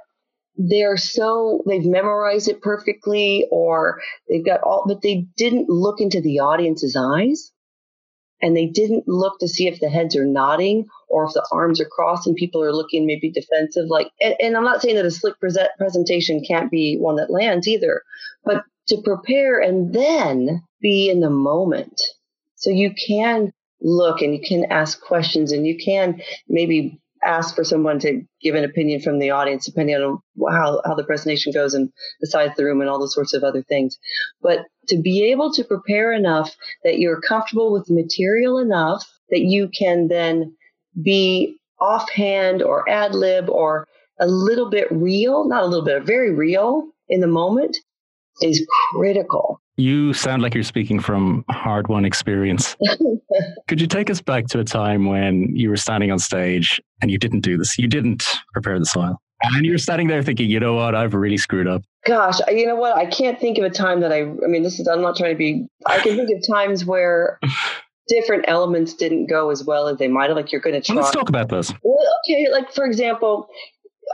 they're 0.57 0.97
so, 0.97 1.63
they've 1.69 1.85
memorized 1.85 2.49
it 2.49 2.63
perfectly 2.63 3.47
or 3.51 4.01
they've 4.29 4.45
got 4.45 4.61
all, 4.63 4.85
but 4.89 5.03
they 5.03 5.27
didn't 5.37 5.69
look 5.69 6.01
into 6.01 6.21
the 6.21 6.41
audience's 6.41 6.97
eyes 6.97 7.53
and 8.43 8.57
they 8.57 8.67
didn't 8.67 9.07
look 9.07 9.39
to 9.41 9.49
see 9.49 9.67
if 9.67 9.81
the 9.81 9.89
heads 9.89 10.17
are 10.17 10.25
nodding 10.25 10.87
or 11.09 11.25
if 11.25 11.33
the 11.33 11.47
arms 11.53 11.81
are 11.81 11.89
crossed 11.89 12.27
and 12.27 12.37
people 12.37 12.63
are 12.63 12.73
looking 12.73 13.07
maybe 13.07 13.31
defensive. 13.31 13.87
Like, 13.89 14.11
and, 14.21 14.35
and 14.41 14.57
I'm 14.57 14.65
not 14.65 14.83
saying 14.83 14.97
that 14.97 15.05
a 15.05 15.11
slick 15.11 15.39
present, 15.41 15.69
presentation 15.79 16.43
can't 16.47 16.71
be 16.71 16.97
one 16.99 17.17
that 17.17 17.31
lands 17.31 17.67
either, 17.69 18.03
but 18.45 18.65
to 18.89 19.03
prepare 19.03 19.61
and 19.61 19.95
then 19.95 20.63
be 20.81 21.11
in 21.11 21.21
the 21.21 21.31
moment. 21.31 22.01
So 22.57 22.71
you 22.71 22.93
can 22.95 23.53
look 23.81 24.21
and 24.21 24.35
you 24.35 24.41
can 24.41 24.67
ask 24.67 25.01
questions 25.01 25.53
and 25.53 25.67
you 25.67 25.79
can 25.79 26.21
maybe 26.49 27.00
ask 27.25 27.55
for 27.55 27.65
someone 27.65 27.99
to 28.01 28.23
give 28.43 28.55
an 28.55 28.65
opinion 28.65 29.01
from 29.01 29.19
the 29.19 29.31
audience, 29.31 29.67
depending 29.67 29.97
on 29.97 30.19
how, 30.51 30.81
how 30.85 30.95
the 30.95 31.05
presentation 31.05 31.53
goes 31.53 31.75
and 31.75 31.91
the 32.21 32.27
size 32.27 32.51
of 32.51 32.57
the 32.57 32.65
room 32.65 32.81
and 32.81 32.89
all 32.89 32.99
those 32.99 33.15
sorts 33.15 33.35
of 33.35 33.43
other 33.43 33.63
things. 33.63 33.99
But 34.41 34.61
to 34.89 35.01
be 35.01 35.31
able 35.31 35.53
to 35.53 35.65
prepare 35.65 36.13
enough 36.13 36.55
that 36.85 36.99
you're 36.99 37.21
comfortable 37.21 37.73
with 37.73 37.91
material 37.91 38.59
enough 38.59 39.05
that 39.31 39.41
you 39.41 39.69
can 39.69 40.09
then 40.09 40.57
be 41.03 41.57
offhand 41.81 42.63
or 42.63 42.89
ad 42.89 43.15
lib 43.15 43.49
or 43.49 43.87
a 44.21 44.27
little 44.27 44.69
bit 44.69 44.89
real, 44.91 45.49
not 45.49 45.63
a 45.63 45.67
little 45.67 45.85
bit, 45.85 46.03
very 46.05 46.35
real 46.35 46.89
in 47.09 47.21
the 47.21 47.27
moment 47.27 47.77
is 48.43 48.67
critical. 48.95 49.61
You 49.81 50.13
sound 50.13 50.43
like 50.43 50.53
you're 50.53 50.63
speaking 50.63 51.01
from 51.01 51.43
hard 51.49 51.89
won 51.89 52.05
experience. 52.05 52.77
Could 53.67 53.81
you 53.81 53.87
take 53.87 54.11
us 54.11 54.21
back 54.21 54.47
to 54.49 54.61
a 54.61 54.65
time 54.65 55.07
when 55.07 55.57
you 55.57 55.71
were 55.71 55.77
standing 55.79 56.13
on 56.13 56.19
stage 56.19 56.83
and 57.01 57.11
you 57.11 57.17
didn't 57.17 57.41
do 57.41 57.57
this? 57.57 57.79
You 57.79 57.89
didn't 57.89 58.27
prepare 58.53 58.79
the 58.79 58.85
soil. 58.85 59.17
And 59.43 59.65
you're 59.65 59.79
standing 59.79 60.09
there 60.09 60.23
thinking, 60.23 60.51
you 60.51 60.61
know 60.61 60.75
what, 60.75 60.95
I've 60.95 61.15
really 61.15 61.39
screwed 61.39 61.67
up. 61.67 61.83
Gosh, 62.05 62.41
you 62.49 62.67
know 62.67 62.77
what? 62.77 62.95
I 62.95 63.07
can't 63.07 63.41
think 63.41 63.57
of 63.57 63.65
a 63.65 63.71
time 63.71 64.01
that 64.01 64.13
I, 64.13 64.21
I 64.21 64.49
mean, 64.49 64.63
this 64.63 64.79
is, 64.79 64.87
I'm 64.87 65.01
not 65.01 65.17
trying 65.17 65.33
to 65.33 65.39
be, 65.39 65.67
I 65.87 65.99
can 66.01 66.15
think 66.15 66.29
of 66.29 66.47
times 66.47 66.85
where 66.85 67.41
different 68.09 68.45
elements 68.49 68.93
didn't 68.93 69.31
go 69.31 69.49
as 69.49 69.65
well 69.65 69.89
as 69.89 69.97
they 69.97 70.09
might 70.09 70.29
have. 70.29 70.37
Like 70.37 70.53
you're 70.53 70.61
going 70.61 70.75
to 70.75 70.83
try. 70.83 70.95
Well, 70.95 71.05
let's 71.05 71.17
talk 71.17 71.31
about 71.31 71.49
those. 71.49 71.73
Well, 71.83 71.97
okay, 72.29 72.49
like 72.53 72.71
for 72.75 72.85
example, 72.85 73.49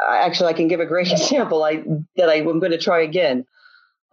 actually, 0.06 0.50
I 0.50 0.52
can 0.52 0.68
give 0.68 0.78
a 0.78 0.87
great 0.87 1.11
example. 1.11 1.64
I 1.64 1.82
that 2.14 2.28
I, 2.28 2.35
I'm 2.37 2.61
going 2.61 2.70
to 2.70 2.78
try 2.78 3.02
again. 3.02 3.44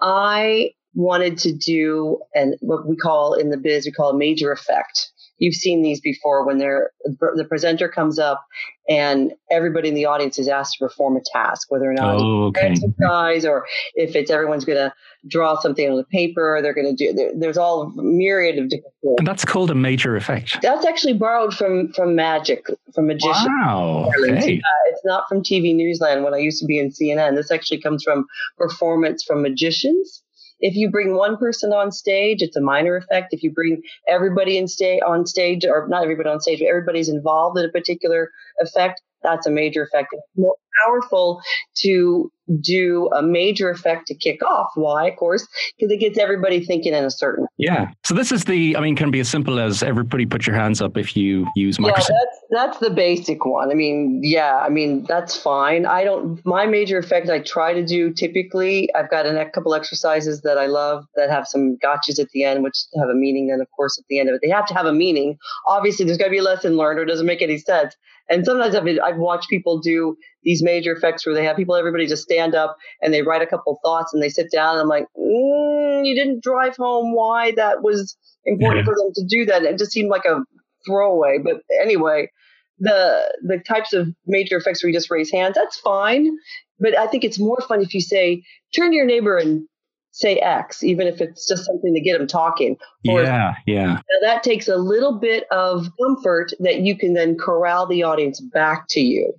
I 0.02 0.72
wanted 0.96 1.38
to 1.38 1.52
do 1.52 2.20
and 2.36 2.56
what 2.62 2.88
we 2.88 2.96
call 2.96 3.34
in 3.34 3.50
the 3.50 3.58
biz 3.58 3.86
we 3.86 3.92
call 3.92 4.12
a 4.12 4.18
major 4.18 4.52
effect 4.52 5.12
you've 5.38 5.56
seen 5.56 5.82
these 5.82 6.00
before 6.00 6.46
when 6.46 6.58
they're 6.58 6.92
the 7.04 7.46
presenter 7.48 7.90
comes 7.90 8.18
up 8.20 8.46
and 8.88 9.34
everybody 9.52 9.90
in 9.90 9.96
the 9.96 10.06
audience 10.06 10.38
is 10.38 10.48
asked 10.48 10.78
to 10.78 10.86
perform 10.86 11.16
a 11.16 11.22
task, 11.34 11.72
whether 11.72 11.90
or 11.90 11.94
not 11.94 12.20
oh, 12.20 12.46
okay. 12.46 12.72
exercise 12.72 13.46
or 13.46 13.66
if 13.96 14.16
it's 14.16 14.30
everyone's 14.30 14.66
going 14.66 14.78
to 14.78 14.94
draw 15.28 15.60
something 15.60 15.90
on 15.90 15.98
the 15.98 16.04
paper, 16.06 16.60
they're 16.62 16.74
going 16.74 16.96
to 16.96 16.96
do. 16.96 17.14
There, 17.14 17.32
there's 17.36 17.58
all 17.58 17.92
myriad 17.96 18.58
of 18.58 18.70
different. 18.70 18.94
Things. 19.02 19.16
And 19.20 19.28
that's 19.28 19.46
called 19.46 19.72
a 19.72 19.76
major 19.76 20.16
effect. 20.16 20.58
That's 20.62 20.86
actually 20.86 21.14
borrowed 21.14 21.54
from 21.54 21.92
from 21.94 22.16
magic, 22.16 22.66
from 22.94 23.08
magician. 23.08 23.60
Wow. 23.62 24.12
Okay. 24.20 24.58
Uh, 24.58 24.90
it's 24.90 25.06
not 25.06 25.28
from 25.28 25.42
TV 25.42 25.76
Newsland 25.76 26.24
when 26.24 26.34
I 26.34 26.38
used 26.38 26.60
to 26.62 26.66
be 26.66 26.80
in 26.80 26.90
CNN. 26.90 27.36
This 27.36 27.52
actually 27.52 27.82
comes 27.82 28.04
from 28.04 28.26
performance 28.58 29.24
from 29.24 29.42
magicians 29.42 30.24
if 30.64 30.78
you 30.78 30.90
bring 30.90 31.14
one 31.14 31.36
person 31.36 31.74
on 31.74 31.92
stage, 31.92 32.42
it's 32.42 32.56
a 32.56 32.62
minor 32.62 32.96
effect. 32.96 33.34
If 33.34 33.44
you 33.44 33.52
bring 33.52 33.82
everybody 34.08 34.58
in 34.58 34.66
on 35.06 35.26
stage, 35.26 35.66
or 35.66 35.88
not 35.90 36.04
everybody 36.04 36.30
on 36.30 36.40
stage, 36.40 36.60
but 36.60 36.70
everybody's 36.70 37.10
involved 37.10 37.60
in 37.60 37.66
a 37.66 37.70
particular 37.70 38.32
effect, 38.60 39.02
that's 39.24 39.48
a 39.48 39.52
major 39.52 39.84
effect. 39.84 40.10
It's 40.12 40.24
more 40.36 40.56
powerful 40.84 41.42
to 41.78 42.32
do 42.62 43.10
a 43.16 43.22
major 43.22 43.70
effect 43.70 44.08
to 44.08 44.16
kick 44.16 44.44
off. 44.44 44.70
Why? 44.76 45.08
Of 45.08 45.16
course, 45.16 45.48
because 45.78 45.92
it 45.92 46.00
gets 46.00 46.18
everybody 46.18 46.64
thinking 46.66 46.94
in 46.94 47.06
a 47.06 47.12
certain. 47.12 47.48
Yeah. 47.58 47.92
So 48.04 48.14
this 48.14 48.32
is 48.32 48.46
the. 48.46 48.76
I 48.76 48.82
mean, 48.82 48.96
can 48.96 49.12
be 49.12 49.20
as 49.20 49.30
simple 49.30 49.60
as 49.60 49.82
everybody 49.82 50.26
put 50.26 50.46
your 50.46 50.56
hands 50.56 50.82
up 50.82 50.98
if 50.98 51.16
you 51.16 51.48
use 51.56 51.78
Microsoft. 51.78 52.10
Yeah, 52.10 52.18
that's 52.20 52.40
that's 52.52 52.78
the 52.80 52.90
basic 52.90 53.46
one. 53.46 53.72
I 53.72 53.76
mean, 53.76 54.22
yeah. 54.24 54.58
I 54.58 54.70
mean, 54.70 55.06
that's 55.08 55.38
fine. 55.38 55.86
I 55.86 56.04
don't. 56.04 56.46
My 56.46 56.66
major 56.66 56.98
effect 56.98 57.30
I 57.30 57.40
try 57.40 57.74
to 57.74 57.86
do 57.86 58.12
typically. 58.14 58.90
I've 58.94 59.10
got 59.10 59.26
a 59.26 59.50
couple 59.54 59.74
exercises 59.74 60.42
that 60.42 60.58
I 60.58 60.66
love 60.66 61.06
that 61.16 61.30
have 61.30 61.48
some 61.48 61.78
gotchas 61.84 62.20
at 62.20 62.30
the 62.30 62.44
end, 62.44 62.64
which 62.64 62.76
have 63.00 63.10
a 63.10 63.16
meaning. 63.16 63.48
Then, 63.48 63.62
of 63.62 63.68
course, 63.72 63.98
at 63.98 64.06
the 64.10 64.20
end 64.20 64.30
of 64.30 64.36
it, 64.36 64.42
they 64.44 64.50
have 64.50 64.66
to 64.68 64.74
have 64.74 64.86
a 64.86 64.94
meaning. 64.94 65.38
Obviously, 65.68 66.06
there's 66.06 66.18
got 66.18 66.26
to 66.26 66.32
be 66.32 66.40
a 66.40 66.44
lesson 66.44 66.76
learned, 66.76 67.00
or 67.00 67.04
it 67.04 67.08
doesn't 67.08 67.26
make 67.26 67.42
any 67.42 67.58
sense. 67.58 67.96
And 68.30 68.46
sometimes 68.46 68.76
I've, 68.76 68.88
I've 69.04 69.18
watched 69.18 69.50
people 69.50 69.80
do 69.80 70.16
these 70.44 70.64
major 70.64 70.94
effects 70.94 71.26
where 71.26 71.36
they 71.36 71.44
have 71.44 71.56
people, 71.56 71.76
everybody 71.76 72.08
just 72.08 72.24
stand 72.24 72.56
up 72.56 72.78
and 73.02 73.14
they 73.14 73.22
write 73.22 73.42
a 73.42 73.48
couple 73.48 73.80
thoughts 73.84 74.14
and 74.14 74.24
they 74.24 74.30
sit 74.30 74.48
down. 74.52 74.74
And 74.74 74.82
I'm 74.82 74.88
like, 74.88 75.06
mm, 75.18 76.06
you 76.06 76.16
didn't 76.16 76.44
drive 76.44 76.76
home 76.78 77.14
why 77.14 77.52
that 77.56 77.82
was 77.82 78.18
important 78.46 78.86
for 78.86 78.96
them 78.96 79.12
to 79.16 79.26
do 79.28 79.46
that. 79.46 79.64
It 79.64 79.78
just 79.78 79.92
seemed 79.92 80.10
like 80.10 80.26
a 80.26 80.40
throwaway. 80.86 81.40
But 81.44 81.62
anyway, 81.82 82.30
the 82.80 83.34
the 83.44 83.60
types 83.60 83.94
of 83.94 84.10
major 84.26 84.58
effects 84.58 84.84
where 84.84 84.90
you 84.90 84.96
just 84.96 85.12
raise 85.12 85.32
hands, 85.32 85.56
that's 85.56 85.80
fine. 85.80 86.30
But 86.80 86.98
I 86.98 87.08
think 87.08 87.24
it's 87.24 87.40
more 87.40 87.62
fun 87.68 87.82
if 87.82 87.94
you 87.94 88.02
say, 88.02 88.44
turn 88.76 88.92
to 88.92 88.96
your 88.96 89.06
neighbor 89.06 89.38
and 89.38 89.68
say 90.14 90.36
X, 90.38 90.84
even 90.84 91.08
if 91.08 91.20
it's 91.20 91.48
just 91.48 91.66
something 91.66 91.94
to 91.94 92.00
get 92.00 92.18
them 92.18 92.28
talking. 92.28 92.78
Or, 93.10 93.24
yeah, 93.24 93.56
yeah. 93.66 94.00
that 94.22 94.44
takes 94.44 94.68
a 94.68 94.78
little 94.78 95.20
bit 95.20 95.46
of 95.52 95.90
comfort 96.02 96.54
that 96.60 96.82
you 96.82 96.96
can 96.96 97.14
then 97.14 97.36
corral 97.38 97.88
the 97.88 98.04
audience 98.04 98.40
back 98.40 98.88
to 98.90 99.02
you. 99.02 99.34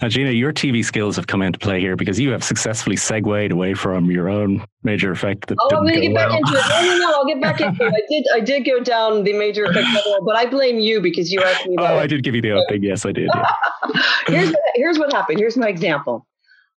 Now, 0.00 0.08
Gina, 0.08 0.30
your 0.30 0.52
TV 0.52 0.84
skills 0.84 1.14
have 1.14 1.28
come 1.28 1.42
into 1.42 1.58
play 1.58 1.80
here 1.80 1.94
because 1.94 2.18
you 2.18 2.30
have 2.30 2.42
successfully 2.42 2.96
segued 2.96 3.52
away 3.52 3.74
from 3.74 4.10
your 4.10 4.28
own 4.28 4.64
major 4.82 5.12
effect. 5.12 5.46
That 5.46 5.58
oh, 5.60 5.76
I'm 5.76 5.82
going 5.82 5.94
to 5.94 6.00
get 6.00 6.12
well. 6.12 6.28
back 6.28 6.38
into 6.38 6.52
it. 6.54 6.68
No, 6.68 6.82
no, 6.82 6.98
no. 6.98 7.12
I'll 7.14 7.26
get 7.26 7.40
back 7.40 7.60
into 7.60 7.84
it. 7.84 7.94
I 7.94 8.02
did, 8.08 8.24
I 8.34 8.40
did 8.40 8.64
go 8.64 8.80
down 8.80 9.22
the 9.22 9.32
major 9.32 9.64
effect 9.64 9.86
level, 9.94 10.24
but 10.24 10.36
I 10.36 10.46
blame 10.46 10.80
you 10.80 11.00
because 11.00 11.30
you 11.30 11.40
asked 11.40 11.66
me. 11.66 11.76
oh, 11.78 11.98
I 11.98 12.08
did 12.08 12.24
give 12.24 12.34
you 12.34 12.42
the 12.42 12.50
opening. 12.50 12.82
Yes, 12.82 13.06
I 13.06 13.12
did. 13.12 13.28
Yeah. 13.32 13.46
here's 14.26 14.54
here's 14.74 14.98
what 14.98 15.12
happened. 15.12 15.38
Here's 15.38 15.56
my 15.56 15.68
example. 15.68 16.26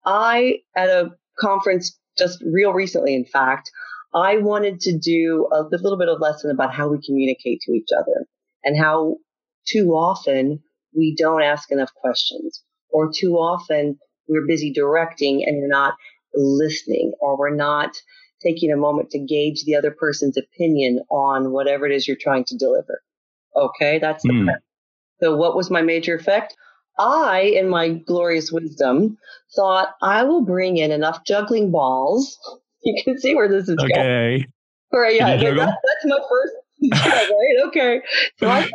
I 0.05 0.59
at 0.75 0.89
a 0.89 1.11
conference 1.39 1.97
just 2.19 2.43
real 2.45 2.73
recently, 2.73 3.15
in 3.15 3.25
fact, 3.25 3.71
I 4.15 4.39
wanted 4.39 4.81
to 4.81 4.99
do 4.99 5.49
a 5.53 5.63
little 5.63 5.99
bit 5.99 6.09
of 6.09 6.21
lesson 6.21 6.51
about 6.51 6.75
how 6.75 6.89
we 6.89 6.99
communicate 7.05 7.61
to 7.63 7.73
each 7.73 7.89
other 7.97 8.27
and 8.65 8.79
how 8.79 9.17
too 9.67 9.91
often 9.91 10.61
we 10.95 11.15
don't 11.17 11.43
ask 11.43 11.71
enough 11.73 11.93
questions 11.95 12.63
or 12.91 13.11
too 13.15 13.35
often 13.35 13.99
we're 14.29 14.47
busy 14.47 14.73
directing 14.73 15.45
and 15.47 15.59
we're 15.59 15.69
not 15.69 15.95
listening 16.35 17.13
or 17.21 17.39
we're 17.39 17.55
not 17.55 17.97
taking 18.43 18.71
a 18.73 18.77
moment 18.77 19.11
to 19.11 19.19
gauge 19.19 19.65
the 19.65 19.77
other 19.77 19.91
person's 19.91 20.37
opinion 20.37 21.01
on 21.11 21.53
whatever 21.53 21.87
it 21.87 21.93
is 21.93 22.07
you're 22.07 22.17
trying 22.21 22.45
to 22.45 22.57
deliver. 22.57 23.03
Okay, 23.57 23.99
that's 23.99 24.23
the 24.25 24.33
mm. 24.33 24.49
So 25.23 25.37
what 25.37 25.57
was 25.57 25.71
my 25.71 25.83
major 25.83 26.17
effect? 26.17 26.57
I, 26.99 27.41
in 27.41 27.69
my 27.69 27.91
glorious 27.91 28.53
wisdom, 28.53 29.19
thought 29.55 29.95
I 30.03 30.25
will 30.25 30.43
bring 30.43 30.77
in 30.77 30.91
enough 30.91 31.25
juggling 31.25 31.71
balls. 31.71 32.39
You 32.85 33.01
can 33.05 33.17
see 33.17 33.37
where 33.37 33.47
this 33.47 33.69
is 33.69 33.77
okay. 33.79 33.93
going. 33.95 34.07
Okay. 34.07 34.47
Right, 34.93 35.15
yeah, 35.15 35.37
that, 35.37 35.55
that's 35.55 36.05
my 36.05 36.19
first. 36.29 36.53
Yeah, 36.81 37.15
right. 37.15 37.69
Okay. 37.69 38.01
So 38.39 38.49
I 38.49 38.63
thought 38.63 38.71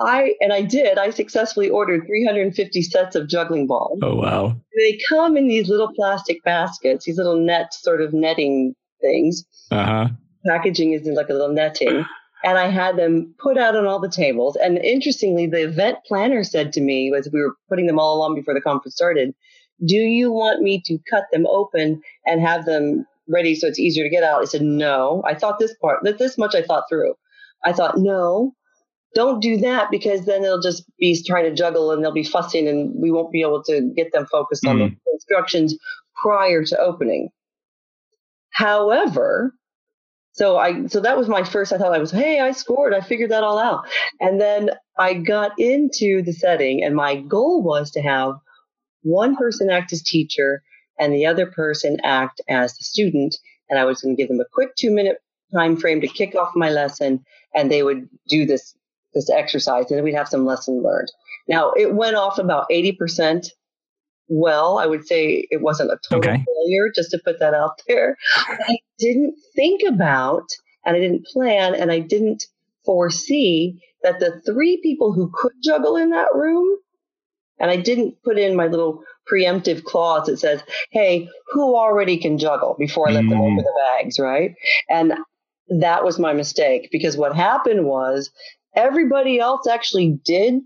I 0.00 0.34
and 0.40 0.52
I 0.52 0.62
did. 0.62 0.98
I 0.98 1.10
successfully 1.10 1.68
ordered 1.68 2.06
350 2.06 2.82
sets 2.82 3.16
of 3.16 3.28
juggling 3.28 3.66
balls. 3.66 3.98
Oh 4.02 4.16
wow! 4.16 4.56
They 4.76 4.98
come 5.08 5.36
in 5.36 5.48
these 5.48 5.68
little 5.68 5.92
plastic 5.94 6.42
baskets, 6.44 7.06
these 7.06 7.16
little 7.16 7.36
net 7.36 7.74
sort 7.74 8.00
of 8.00 8.12
netting 8.12 8.74
things. 9.00 9.44
Uh 9.70 9.84
huh. 9.84 10.08
Packaging 10.46 10.92
is 10.92 11.06
like 11.06 11.28
a 11.28 11.32
little 11.32 11.52
netting. 11.52 12.04
And 12.44 12.56
I 12.56 12.68
had 12.68 12.96
them 12.96 13.34
put 13.38 13.58
out 13.58 13.76
on 13.76 13.86
all 13.86 14.00
the 14.00 14.08
tables. 14.08 14.56
And 14.56 14.78
interestingly, 14.78 15.46
the 15.46 15.64
event 15.64 15.98
planner 16.06 16.44
said 16.44 16.72
to 16.74 16.80
me 16.80 17.12
as 17.16 17.28
we 17.32 17.40
were 17.40 17.56
putting 17.68 17.86
them 17.86 17.98
all 17.98 18.16
along 18.16 18.36
before 18.36 18.54
the 18.54 18.60
conference 18.60 18.94
started, 18.94 19.34
"Do 19.84 19.96
you 19.96 20.30
want 20.30 20.62
me 20.62 20.80
to 20.86 20.98
cut 21.10 21.24
them 21.32 21.46
open 21.46 22.00
and 22.24 22.40
have 22.40 22.64
them 22.64 23.06
ready 23.28 23.54
so 23.54 23.66
it's 23.66 23.78
easier 23.78 24.04
to 24.04 24.10
get 24.10 24.22
out?" 24.22 24.40
I 24.40 24.44
said, 24.44 24.62
"No." 24.62 25.22
I 25.26 25.34
thought 25.34 25.58
this 25.58 25.74
part, 25.80 26.04
that 26.04 26.18
this 26.18 26.38
much 26.38 26.54
I 26.54 26.62
thought 26.62 26.84
through. 26.88 27.14
I 27.64 27.72
thought, 27.72 27.98
no, 27.98 28.54
don't 29.14 29.40
do 29.40 29.56
that 29.58 29.90
because 29.90 30.26
then 30.26 30.42
they'll 30.42 30.60
just 30.60 30.84
be 30.98 31.20
trying 31.24 31.44
to 31.44 31.54
juggle 31.54 31.90
and 31.90 32.02
they'll 32.02 32.12
be 32.12 32.24
fussing 32.24 32.68
and 32.68 32.92
we 33.00 33.10
won't 33.10 33.32
be 33.32 33.42
able 33.42 33.62
to 33.64 33.92
get 33.96 34.12
them 34.12 34.26
focused 34.26 34.64
mm. 34.64 34.70
on 34.70 34.78
the 34.78 34.84
mm. 34.86 34.96
instructions 35.12 35.76
prior 36.22 36.64
to 36.64 36.78
opening. 36.78 37.30
However, 38.50 39.54
so 40.38 40.56
I 40.56 40.86
so 40.86 41.00
that 41.00 41.16
was 41.16 41.28
my 41.28 41.42
first 41.42 41.72
I 41.72 41.78
thought 41.78 41.94
I 41.94 41.98
was 41.98 42.12
hey 42.12 42.40
I 42.40 42.52
scored. 42.52 42.94
I 42.94 43.00
figured 43.00 43.30
that 43.30 43.42
all 43.42 43.58
out. 43.58 43.86
And 44.20 44.40
then 44.40 44.70
I 44.96 45.14
got 45.14 45.52
into 45.58 46.22
the 46.22 46.32
setting 46.32 46.84
and 46.84 46.94
my 46.94 47.16
goal 47.16 47.62
was 47.62 47.90
to 47.92 48.00
have 48.00 48.34
one 49.02 49.36
person 49.36 49.68
act 49.68 49.92
as 49.92 50.02
teacher 50.02 50.62
and 50.98 51.12
the 51.12 51.26
other 51.26 51.46
person 51.46 51.98
act 52.04 52.40
as 52.48 52.76
the 52.76 52.84
student. 52.84 53.36
And 53.68 53.78
I 53.78 53.84
was 53.84 54.00
going 54.00 54.16
to 54.16 54.22
give 54.22 54.28
them 54.28 54.40
a 54.40 54.44
quick 54.52 54.76
2 54.76 54.90
minute 54.92 55.18
time 55.52 55.76
frame 55.76 56.00
to 56.00 56.08
kick 56.08 56.34
off 56.36 56.52
my 56.54 56.70
lesson 56.70 57.24
and 57.54 57.70
they 57.70 57.82
would 57.82 58.08
do 58.28 58.46
this 58.46 58.74
this 59.14 59.30
exercise, 59.30 59.90
and 59.90 60.02
we'd 60.04 60.14
have 60.14 60.28
some 60.28 60.44
lesson 60.44 60.82
learned. 60.82 61.10
Now, 61.48 61.72
it 61.72 61.94
went 61.94 62.16
off 62.16 62.38
about 62.38 62.68
80% 62.70 63.48
well. 64.28 64.78
I 64.78 64.86
would 64.86 65.06
say 65.06 65.46
it 65.50 65.62
wasn't 65.62 65.90
a 65.90 65.98
total 66.08 66.30
okay. 66.30 66.44
failure, 66.44 66.90
just 66.94 67.10
to 67.12 67.20
put 67.24 67.40
that 67.40 67.54
out 67.54 67.82
there. 67.86 68.16
I 68.36 68.78
didn't 68.98 69.34
think 69.54 69.82
about, 69.86 70.46
and 70.84 70.96
I 70.96 71.00
didn't 71.00 71.26
plan, 71.26 71.74
and 71.74 71.90
I 71.90 72.00
didn't 72.00 72.46
foresee 72.84 73.82
that 74.02 74.20
the 74.20 74.40
three 74.46 74.80
people 74.82 75.12
who 75.12 75.30
could 75.34 75.52
juggle 75.62 75.96
in 75.96 76.10
that 76.10 76.34
room, 76.34 76.78
and 77.58 77.70
I 77.70 77.76
didn't 77.76 78.22
put 78.22 78.38
in 78.38 78.56
my 78.56 78.66
little 78.66 79.02
preemptive 79.30 79.84
clause 79.84 80.26
that 80.26 80.38
says, 80.38 80.62
hey, 80.90 81.28
who 81.48 81.76
already 81.76 82.16
can 82.18 82.38
juggle 82.38 82.76
before 82.78 83.08
I 83.08 83.12
let 83.12 83.24
mm. 83.24 83.30
them 83.30 83.40
open 83.40 83.56
the 83.56 83.82
bags, 83.98 84.18
right? 84.18 84.54
And 84.88 85.14
that 85.80 86.04
was 86.04 86.18
my 86.18 86.32
mistake 86.32 86.88
because 86.90 87.16
what 87.16 87.36
happened 87.36 87.84
was 87.84 88.30
Everybody 88.78 89.40
else 89.40 89.66
actually 89.66 90.20
did 90.24 90.60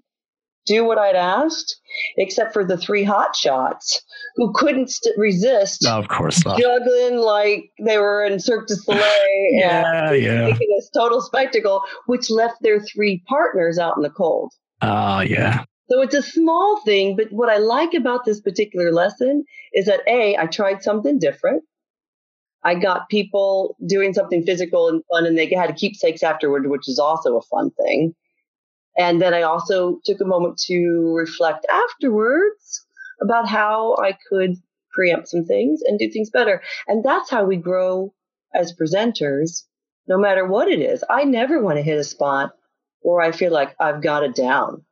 do 0.67 0.85
what 0.85 0.99
I'd 0.99 1.17
asked, 1.17 1.81
except 2.17 2.53
for 2.53 2.65
the 2.65 2.77
three 2.77 3.05
hot 3.05 3.35
shots 3.37 4.03
who 4.37 4.53
couldn't 4.55 4.91
st- 4.91 5.17
resist. 5.19 5.83
No, 5.83 5.99
of 5.99 6.09
course 6.09 6.45
not. 6.45 6.59
Juggling 6.59 7.19
like 7.19 7.71
they 7.85 7.99
were 7.99 8.25
in 8.25 8.39
Cirque 8.39 8.69
du 8.69 8.77
Soleil 8.77 9.03
yeah, 9.51 10.11
and 10.11 10.23
yeah. 10.23 10.45
making 10.45 10.69
this 10.77 10.91
total 10.95 11.21
spectacle, 11.21 11.83
which 12.07 12.31
left 12.31 12.57
their 12.61 12.81
three 12.81 13.23
partners 13.29 13.79
out 13.79 13.97
in 13.97 14.03
the 14.03 14.11
cold. 14.11 14.53
Oh, 14.81 14.89
uh, 14.89 15.21
yeah. 15.21 15.65
So 15.91 16.01
it's 16.01 16.15
a 16.15 16.23
small 16.23 16.81
thing, 16.85 17.17
but 17.17 17.27
what 17.31 17.51
I 17.51 17.59
like 17.59 17.93
about 17.93 18.25
this 18.25 18.41
particular 18.41 18.93
lesson 18.93 19.45
is 19.75 19.87
that 19.87 20.01
A, 20.07 20.37
I 20.39 20.47
tried 20.47 20.83
something 20.83 21.19
different. 21.19 21.65
I 22.65 22.77
got 22.77 23.09
people 23.09 23.77
doing 23.87 24.15
something 24.15 24.45
physical 24.45 24.89
and 24.89 25.03
fun, 25.11 25.27
and 25.27 25.37
they 25.37 25.53
had 25.53 25.75
keepsakes 25.77 26.23
afterward, 26.23 26.71
which 26.71 26.89
is 26.89 26.99
also 26.99 27.37
a 27.37 27.43
fun 27.43 27.71
thing. 27.73 28.15
And 28.97 29.21
then 29.21 29.35
I 29.35 29.43
also 29.43 30.01
took 30.05 30.21
a 30.21 30.27
moment 30.27 30.59
to 30.67 31.15
reflect 31.17 31.67
afterwards 31.73 32.85
about 33.23 33.49
how 33.49 33.97
I 33.97 34.17
could 34.29 34.57
preempt 34.93 35.29
some 35.29 35.45
things 35.45 35.81
and 35.83 35.99
do 35.99 36.11
things 36.11 36.31
better. 36.31 36.63
And 36.87 37.05
that's 37.05 37.31
how 37.31 37.45
we 37.45 37.57
grow 37.57 38.13
as 38.55 38.75
presenters, 38.75 39.65
no 40.07 40.19
matter 40.19 40.47
what 40.47 40.69
it 40.69 40.81
is. 40.81 41.03
I 41.09 41.25
never 41.25 41.63
want 41.63 41.77
to 41.79 41.83
hit 41.83 41.99
a 41.99 42.05
spot 42.05 42.53
where 43.01 43.21
I 43.21 43.33
feel 43.33 43.53
like 43.53 43.75
I've 43.81 44.03
got 44.03 44.25
it 44.25 44.35
down 44.35 44.85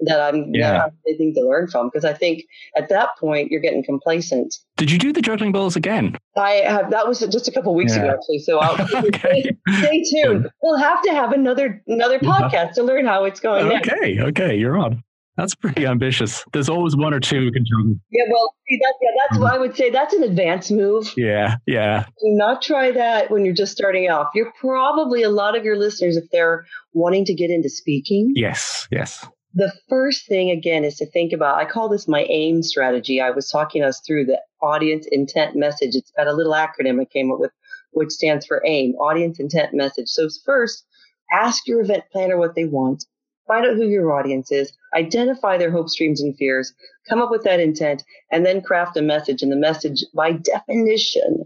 that 0.00 0.20
I'm 0.20 0.54
yeah. 0.54 0.88
anything 1.06 1.34
to 1.34 1.40
learn 1.42 1.68
from 1.68 1.88
because 1.88 2.04
I 2.04 2.12
think 2.12 2.44
at 2.76 2.88
that 2.88 3.10
point 3.18 3.50
you're 3.50 3.60
getting 3.60 3.84
complacent. 3.84 4.54
Did 4.76 4.90
you 4.90 4.98
do 4.98 5.12
the 5.12 5.22
juggling 5.22 5.52
balls 5.52 5.76
again? 5.76 6.16
I 6.36 6.62
have. 6.66 6.90
That 6.90 7.06
was 7.06 7.20
just 7.20 7.48
a 7.48 7.52
couple 7.52 7.74
weeks 7.74 7.96
yeah. 7.96 8.02
ago, 8.02 8.14
actually. 8.14 8.38
So 8.40 8.58
I'll 8.58 8.80
okay. 9.06 9.42
stay, 9.42 9.56
stay, 9.78 10.04
tuned. 10.10 10.48
We'll 10.62 10.78
have 10.78 11.02
to 11.02 11.10
have 11.12 11.32
another 11.32 11.82
another 11.86 12.16
uh-huh. 12.16 12.48
podcast 12.48 12.74
to 12.74 12.82
learn 12.82 13.06
how 13.06 13.24
it's 13.24 13.40
going. 13.40 13.66
Okay, 13.66 14.14
next. 14.14 14.40
okay, 14.40 14.56
you're 14.56 14.78
on. 14.78 15.02
That's 15.36 15.56
pretty 15.56 15.84
ambitious. 15.84 16.44
There's 16.52 16.68
always 16.68 16.94
one 16.94 17.12
or 17.12 17.18
two 17.18 17.40
who 17.40 17.50
can 17.50 17.64
juggle. 17.64 17.96
Yeah, 18.12 18.22
well, 18.30 18.54
see, 18.68 18.78
that, 18.80 18.94
yeah, 19.02 19.10
that's 19.18 19.40
what 19.40 19.52
mm-hmm. 19.52 19.56
I 19.56 19.58
would 19.58 19.76
say. 19.76 19.90
That's 19.90 20.14
an 20.14 20.22
advanced 20.22 20.70
move. 20.70 21.12
Yeah, 21.16 21.56
yeah. 21.66 22.04
Do 22.04 22.28
not 22.36 22.62
try 22.62 22.92
that 22.92 23.32
when 23.32 23.44
you're 23.44 23.54
just 23.54 23.72
starting 23.72 24.08
off. 24.08 24.28
You're 24.36 24.52
probably 24.60 25.24
a 25.24 25.30
lot 25.30 25.56
of 25.58 25.64
your 25.64 25.76
listeners, 25.76 26.16
if 26.16 26.30
they're 26.30 26.64
wanting 26.92 27.24
to 27.24 27.34
get 27.34 27.50
into 27.50 27.68
speaking. 27.68 28.32
Yes, 28.36 28.86
yes 28.92 29.26
the 29.54 29.72
first 29.88 30.26
thing 30.26 30.50
again 30.50 30.84
is 30.84 30.96
to 30.96 31.06
think 31.06 31.32
about 31.32 31.58
i 31.58 31.64
call 31.64 31.88
this 31.88 32.08
my 32.08 32.24
aim 32.28 32.62
strategy. 32.62 33.20
I 33.20 33.30
was 33.30 33.48
talking 33.48 33.82
us 33.82 34.00
through 34.06 34.26
the 34.26 34.40
audience 34.60 35.06
intent 35.10 35.54
message. 35.56 35.94
It's 35.94 36.12
got 36.16 36.26
a 36.26 36.32
little 36.32 36.52
acronym 36.52 37.00
i 37.00 37.04
came 37.04 37.30
up 37.32 37.38
with 37.38 37.52
which 37.92 38.10
stands 38.10 38.44
for 38.44 38.62
aim 38.66 38.94
audience 38.96 39.38
intent 39.38 39.72
message. 39.72 40.08
So 40.08 40.28
first 40.44 40.84
ask 41.32 41.66
your 41.66 41.80
event 41.80 42.04
planner 42.12 42.36
what 42.36 42.54
they 42.54 42.64
want 42.64 43.04
find 43.46 43.66
out 43.66 43.76
who 43.76 43.86
your 43.86 44.12
audience 44.12 44.50
is 44.50 44.72
identify 44.94 45.56
their 45.56 45.70
hopes 45.70 45.96
dreams 45.96 46.20
and 46.20 46.36
fears 46.36 46.72
come 47.08 47.20
up 47.20 47.30
with 47.30 47.44
that 47.44 47.60
intent 47.60 48.02
and 48.32 48.44
then 48.44 48.62
craft 48.62 48.96
a 48.96 49.02
message. 49.02 49.42
And 49.42 49.52
the 49.52 49.56
message 49.56 50.04
by 50.14 50.32
definition 50.32 51.44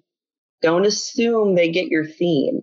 don't 0.63 0.87
assume 0.87 1.55
they 1.55 1.71
get 1.71 1.89
your 1.89 2.07
theme. 2.07 2.63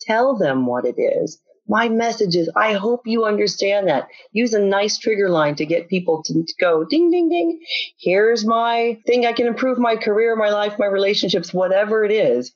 Tell 0.00 0.36
them 0.36 0.66
what 0.66 0.84
it 0.84 1.00
is 1.00 1.40
my 1.70 1.88
message 1.88 2.34
is 2.34 2.50
I 2.56 2.72
hope 2.72 3.02
you 3.06 3.24
understand 3.24 3.86
that. 3.88 4.08
Use 4.32 4.54
a 4.54 4.58
nice 4.58 4.98
trigger 4.98 5.30
line 5.30 5.54
to 5.54 5.64
get 5.64 5.88
people 5.88 6.20
to, 6.24 6.34
to 6.34 6.54
go 6.60 6.84
ding, 6.84 7.12
ding, 7.12 7.28
ding. 7.28 7.60
Here's 7.96 8.44
my 8.44 8.98
thing 9.06 9.24
I 9.24 9.32
can 9.32 9.46
improve 9.46 9.78
my 9.78 9.94
career, 9.94 10.34
my 10.34 10.50
life, 10.50 10.74
my 10.80 10.86
relationships, 10.86 11.54
whatever 11.54 12.04
it 12.04 12.10
is. 12.10 12.52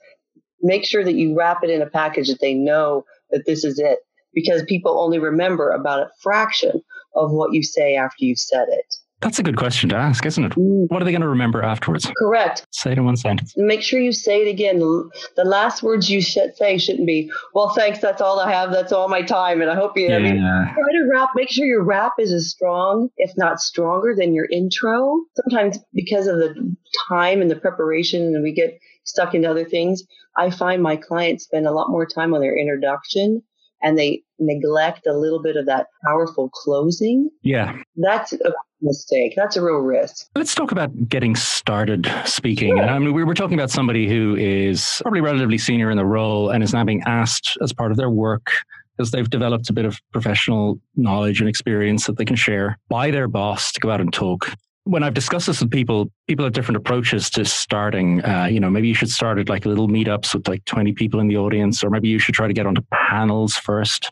Make 0.63 0.85
sure 0.85 1.05
that 1.05 1.15
you 1.15 1.39
wrap 1.39 1.63
it 1.63 1.71
in 1.71 1.81
a 1.81 1.87
package 1.87 2.29
that 2.29 2.41
they 2.41 2.55
know 2.55 3.05
that 3.31 3.45
this 3.47 3.63
is 3.63 3.79
it 3.79 4.01
because 4.35 4.65
people 4.65 4.99
only 4.99 5.21
remember 5.21 5.71
about 5.71 6.01
a 6.01 6.11
fraction 6.21 6.83
of 7.15 7.31
what 7.31 7.53
you 7.53 7.63
say 7.63 7.95
after 7.95 8.25
you've 8.25 8.39
said 8.39 8.67
it. 8.69 8.97
That's 9.25 9.39
a 9.39 9.43
good 9.43 9.57
question 9.57 9.89
to 9.89 9.97
ask, 9.97 10.25
isn't 10.27 10.45
it? 10.45 10.53
Mm. 10.53 10.91
What 10.91 11.01
are 11.01 11.05
they 11.07 11.11
going 11.11 11.23
to 11.23 11.29
remember 11.29 11.63
afterwards? 11.63 12.07
Correct. 12.19 12.67
Say 12.73 12.93
it 12.93 12.99
in 12.99 13.07
one 13.07 13.17
sentence. 13.17 13.55
Make 13.57 13.81
sure 13.81 13.99
you 13.99 14.13
say 14.13 14.43
it 14.43 14.49
again. 14.49 14.79
The 14.79 15.45
last 15.45 15.83
words 15.83 16.11
you 16.11 16.21
should 16.21 16.55
say 16.57 16.77
shouldn't 16.77 17.07
be, 17.07 17.31
well, 17.55 17.71
thanks, 17.71 18.01
that's 18.01 18.21
all 18.21 18.39
I 18.39 18.53
have, 18.53 18.71
that's 18.71 18.93
all 18.93 19.09
my 19.09 19.23
time, 19.23 19.63
and 19.63 19.71
I 19.71 19.75
hope 19.75 19.97
you, 19.97 20.09
yeah. 20.09 20.17
I 20.17 20.19
mean, 20.19 20.37
try 20.37 20.93
to 20.93 21.09
wrap, 21.11 21.31
make 21.35 21.51
sure 21.51 21.65
your 21.65 21.83
wrap 21.83 22.13
is 22.19 22.33
as 22.33 22.51
strong, 22.51 23.09
if 23.17 23.33
not 23.37 23.61
stronger, 23.61 24.15
than 24.15 24.35
your 24.35 24.47
intro. 24.53 25.19
Sometimes 25.37 25.79
because 25.95 26.27
of 26.27 26.37
the 26.37 26.77
time 27.09 27.41
and 27.41 27.51
the 27.51 27.57
preparation, 27.57 28.35
and 28.35 28.43
we 28.43 28.53
get 28.53 28.79
stuck 29.05 29.35
into 29.35 29.51
other 29.51 29.65
things, 29.65 30.03
I 30.37 30.51
find 30.51 30.83
my 30.83 30.97
clients 30.97 31.45
spend 31.45 31.67
a 31.67 31.73
lot 31.73 31.89
more 31.91 32.05
time 32.05 32.35
on 32.35 32.41
their 32.41 32.59
introduction 32.59 33.43
and 33.83 33.99
they 33.99 34.23
neglect 34.39 35.07
a 35.07 35.17
little 35.17 35.43
bit 35.43 35.57
of 35.57 35.67
that 35.67 35.89
powerful 36.05 36.49
closing. 36.51 37.31
Yeah. 37.43 37.77
That's 37.97 38.33
a 38.33 38.53
mistake. 38.85 39.35
That's 39.37 39.57
a 39.57 39.63
real 39.63 39.79
risk. 39.79 40.27
Let's 40.37 40.55
talk 40.55 40.73
about 40.73 41.09
getting 41.09 41.35
started 41.35 42.11
speaking. 42.25 42.77
Sure. 42.77 42.87
I 42.87 42.99
mean, 42.99 43.15
we 43.15 43.25
were 43.25 43.35
talking 43.35 43.59
about 43.59 43.71
somebody 43.71 44.09
who 44.09 44.37
is 44.37 45.01
probably 45.03 45.21
relatively 45.21 45.59
senior 45.59 45.91
in 45.91 45.97
the 45.97 46.05
role 46.05 46.51
and 46.51 46.63
is 46.63 46.73
now 46.73 46.85
being 46.85 47.03
asked 47.07 47.57
as 47.63 47.73
part 47.73 47.91
of 47.91 47.97
their 47.97 48.11
work 48.11 48.53
because 48.97 49.11
they've 49.11 49.29
developed 49.29 49.69
a 49.71 49.73
bit 49.73 49.85
of 49.85 49.99
professional 50.13 50.79
knowledge 50.95 51.41
and 51.41 51.49
experience 51.49 52.07
that 52.07 52.17
they 52.17 52.25
can 52.25 52.37
share 52.37 52.79
by 52.89 53.11
their 53.11 53.27
boss 53.27 53.73
to 53.73 53.81
go 53.81 53.91
out 53.91 54.01
and 54.01 54.13
talk 54.13 54.55
when 54.85 55.03
I've 55.03 55.15
discussed 55.15 55.47
this 55.47 55.61
with 55.61 55.71
people, 55.71 56.11
people 56.29 56.45
have 56.45 56.53
different 56.53 56.77
approaches 56.77 57.31
to 57.31 57.45
starting. 57.45 58.23
Uh, 58.23 58.45
you 58.45 58.61
know, 58.61 58.71
maybe 58.71 58.89
you 58.89 58.95
should 58.95 59.11
start 59.11 59.39
at 59.39 59.49
like 59.49 59.65
little 59.65 59.89
meetups 59.89 60.35
with 60.35 60.47
like 60.47 60.65
20 60.67 60.93
people 60.93 61.21
in 61.21 61.27
the 61.27 61.39
audience, 61.39 61.83
or 61.83 61.91
maybe 61.91 62.09
you 62.09 62.19
should 62.19 62.35
try 62.35 62.47
to 62.47 62.53
get 62.53 62.67
onto 62.67 62.83
panels 62.93 63.55
first. 63.55 64.11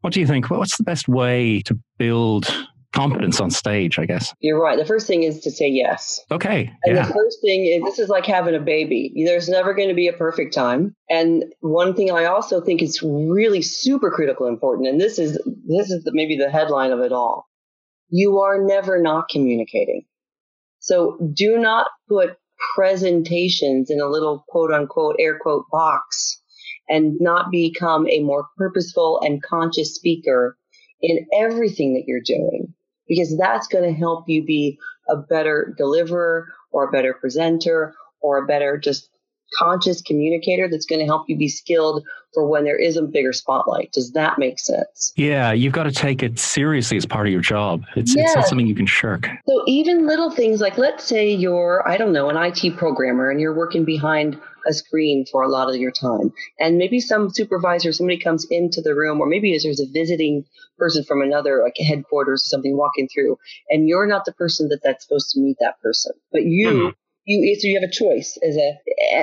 What 0.00 0.14
do 0.14 0.20
you 0.20 0.26
think? 0.26 0.48
What's 0.48 0.78
the 0.78 0.84
best 0.84 1.06
way 1.06 1.60
to 1.66 1.78
build 1.98 2.46
confidence 2.92 3.40
on 3.40 3.50
stage, 3.50 3.98
I 3.98 4.06
guess? 4.06 4.34
You're 4.40 4.60
right. 4.60 4.78
The 4.78 4.84
first 4.84 5.06
thing 5.06 5.22
is 5.22 5.40
to 5.40 5.50
say 5.50 5.68
yes. 5.68 6.20
Okay. 6.30 6.72
And 6.84 6.96
yeah. 6.96 7.06
the 7.06 7.12
first 7.12 7.38
thing 7.40 7.66
is 7.66 7.84
this 7.84 7.98
is 7.98 8.08
like 8.08 8.26
having 8.26 8.54
a 8.54 8.60
baby. 8.60 9.12
There's 9.24 9.48
never 9.48 9.74
going 9.74 9.88
to 9.88 9.94
be 9.94 10.08
a 10.08 10.12
perfect 10.12 10.54
time. 10.54 10.94
And 11.08 11.44
one 11.60 11.94
thing 11.94 12.10
I 12.10 12.24
also 12.24 12.60
think 12.60 12.82
is 12.82 13.02
really 13.02 13.62
super 13.62 14.10
critical 14.10 14.46
important, 14.46 14.88
and 14.88 15.00
this 15.00 15.18
is 15.18 15.32
this 15.66 15.90
is 15.90 16.04
the, 16.04 16.12
maybe 16.12 16.36
the 16.36 16.50
headline 16.50 16.90
of 16.90 17.00
it 17.00 17.12
all 17.12 17.46
you 18.10 18.40
are 18.40 18.62
never 18.62 19.00
not 19.00 19.28
communicating. 19.28 20.04
So 20.80 21.18
do 21.32 21.58
not 21.58 21.86
put 22.08 22.36
presentations 22.74 23.90
in 23.90 24.00
a 24.00 24.08
little 24.08 24.44
quote 24.48 24.72
unquote 24.72 25.16
air 25.18 25.38
quote 25.38 25.64
box 25.70 26.42
and 26.88 27.16
not 27.20 27.50
become 27.50 28.06
a 28.08 28.20
more 28.20 28.48
purposeful 28.58 29.20
and 29.22 29.42
conscious 29.42 29.94
speaker 29.94 30.58
in 31.00 31.26
everything 31.32 31.94
that 31.94 32.04
you're 32.06 32.20
doing 32.20 32.69
because 33.10 33.36
that's 33.36 33.66
going 33.66 33.82
to 33.82 33.92
help 33.92 34.28
you 34.28 34.42
be 34.42 34.78
a 35.08 35.16
better 35.16 35.74
deliverer 35.76 36.46
or 36.70 36.88
a 36.88 36.92
better 36.92 37.12
presenter 37.12 37.92
or 38.20 38.38
a 38.38 38.46
better 38.46 38.78
just 38.78 39.10
conscious 39.58 40.00
communicator 40.00 40.68
that's 40.68 40.86
going 40.86 41.00
to 41.00 41.06
help 41.06 41.28
you 41.28 41.36
be 41.36 41.48
skilled 41.48 42.04
for 42.32 42.46
when 42.46 42.62
there 42.62 42.78
is 42.78 42.96
a 42.96 43.02
bigger 43.02 43.32
spotlight. 43.32 43.90
Does 43.90 44.12
that 44.12 44.38
make 44.38 44.60
sense? 44.60 45.12
Yeah, 45.16 45.50
you've 45.50 45.72
got 45.72 45.82
to 45.82 45.90
take 45.90 46.22
it 46.22 46.38
seriously 46.38 46.96
as 46.96 47.04
part 47.04 47.26
of 47.26 47.32
your 47.32 47.40
job. 47.40 47.82
It's, 47.96 48.14
yeah. 48.14 48.22
it's 48.22 48.36
not 48.36 48.46
something 48.46 48.68
you 48.68 48.76
can 48.76 48.86
shirk. 48.86 49.28
So 49.48 49.64
even 49.66 50.06
little 50.06 50.30
things 50.30 50.60
like, 50.60 50.78
let's 50.78 51.02
say 51.02 51.28
you're, 51.28 51.82
I 51.88 51.96
don't 51.96 52.12
know, 52.12 52.30
an 52.30 52.36
IT 52.36 52.76
programmer 52.76 53.28
and 53.28 53.40
you're 53.40 53.54
working 53.54 53.84
behind 53.84 54.40
a 54.66 54.72
screen 54.72 55.24
for 55.30 55.42
a 55.42 55.48
lot 55.48 55.68
of 55.68 55.76
your 55.76 55.90
time. 55.90 56.32
And 56.58 56.78
maybe 56.78 57.00
some 57.00 57.30
supervisor, 57.30 57.92
somebody 57.92 58.18
comes 58.18 58.46
into 58.50 58.80
the 58.80 58.94
room, 58.94 59.20
or 59.20 59.26
maybe 59.26 59.56
there's 59.62 59.80
a 59.80 59.86
visiting 59.86 60.44
person 60.78 61.04
from 61.04 61.22
another, 61.22 61.62
like 61.62 61.76
a 61.78 61.84
headquarters 61.84 62.42
or 62.44 62.48
something 62.48 62.76
walking 62.76 63.08
through, 63.12 63.38
and 63.68 63.88
you're 63.88 64.06
not 64.06 64.24
the 64.24 64.32
person 64.32 64.68
that 64.68 64.80
that's 64.82 65.04
supposed 65.04 65.30
to 65.30 65.40
meet 65.40 65.56
that 65.60 65.80
person. 65.80 66.12
But 66.32 66.44
you 66.44 66.68
mm-hmm 66.68 66.88
you 67.30 67.56
so 67.58 67.66
you 67.66 67.78
have 67.80 67.88
a 67.88 67.92
choice 67.92 68.38
as 68.42 68.56
a 68.56 68.78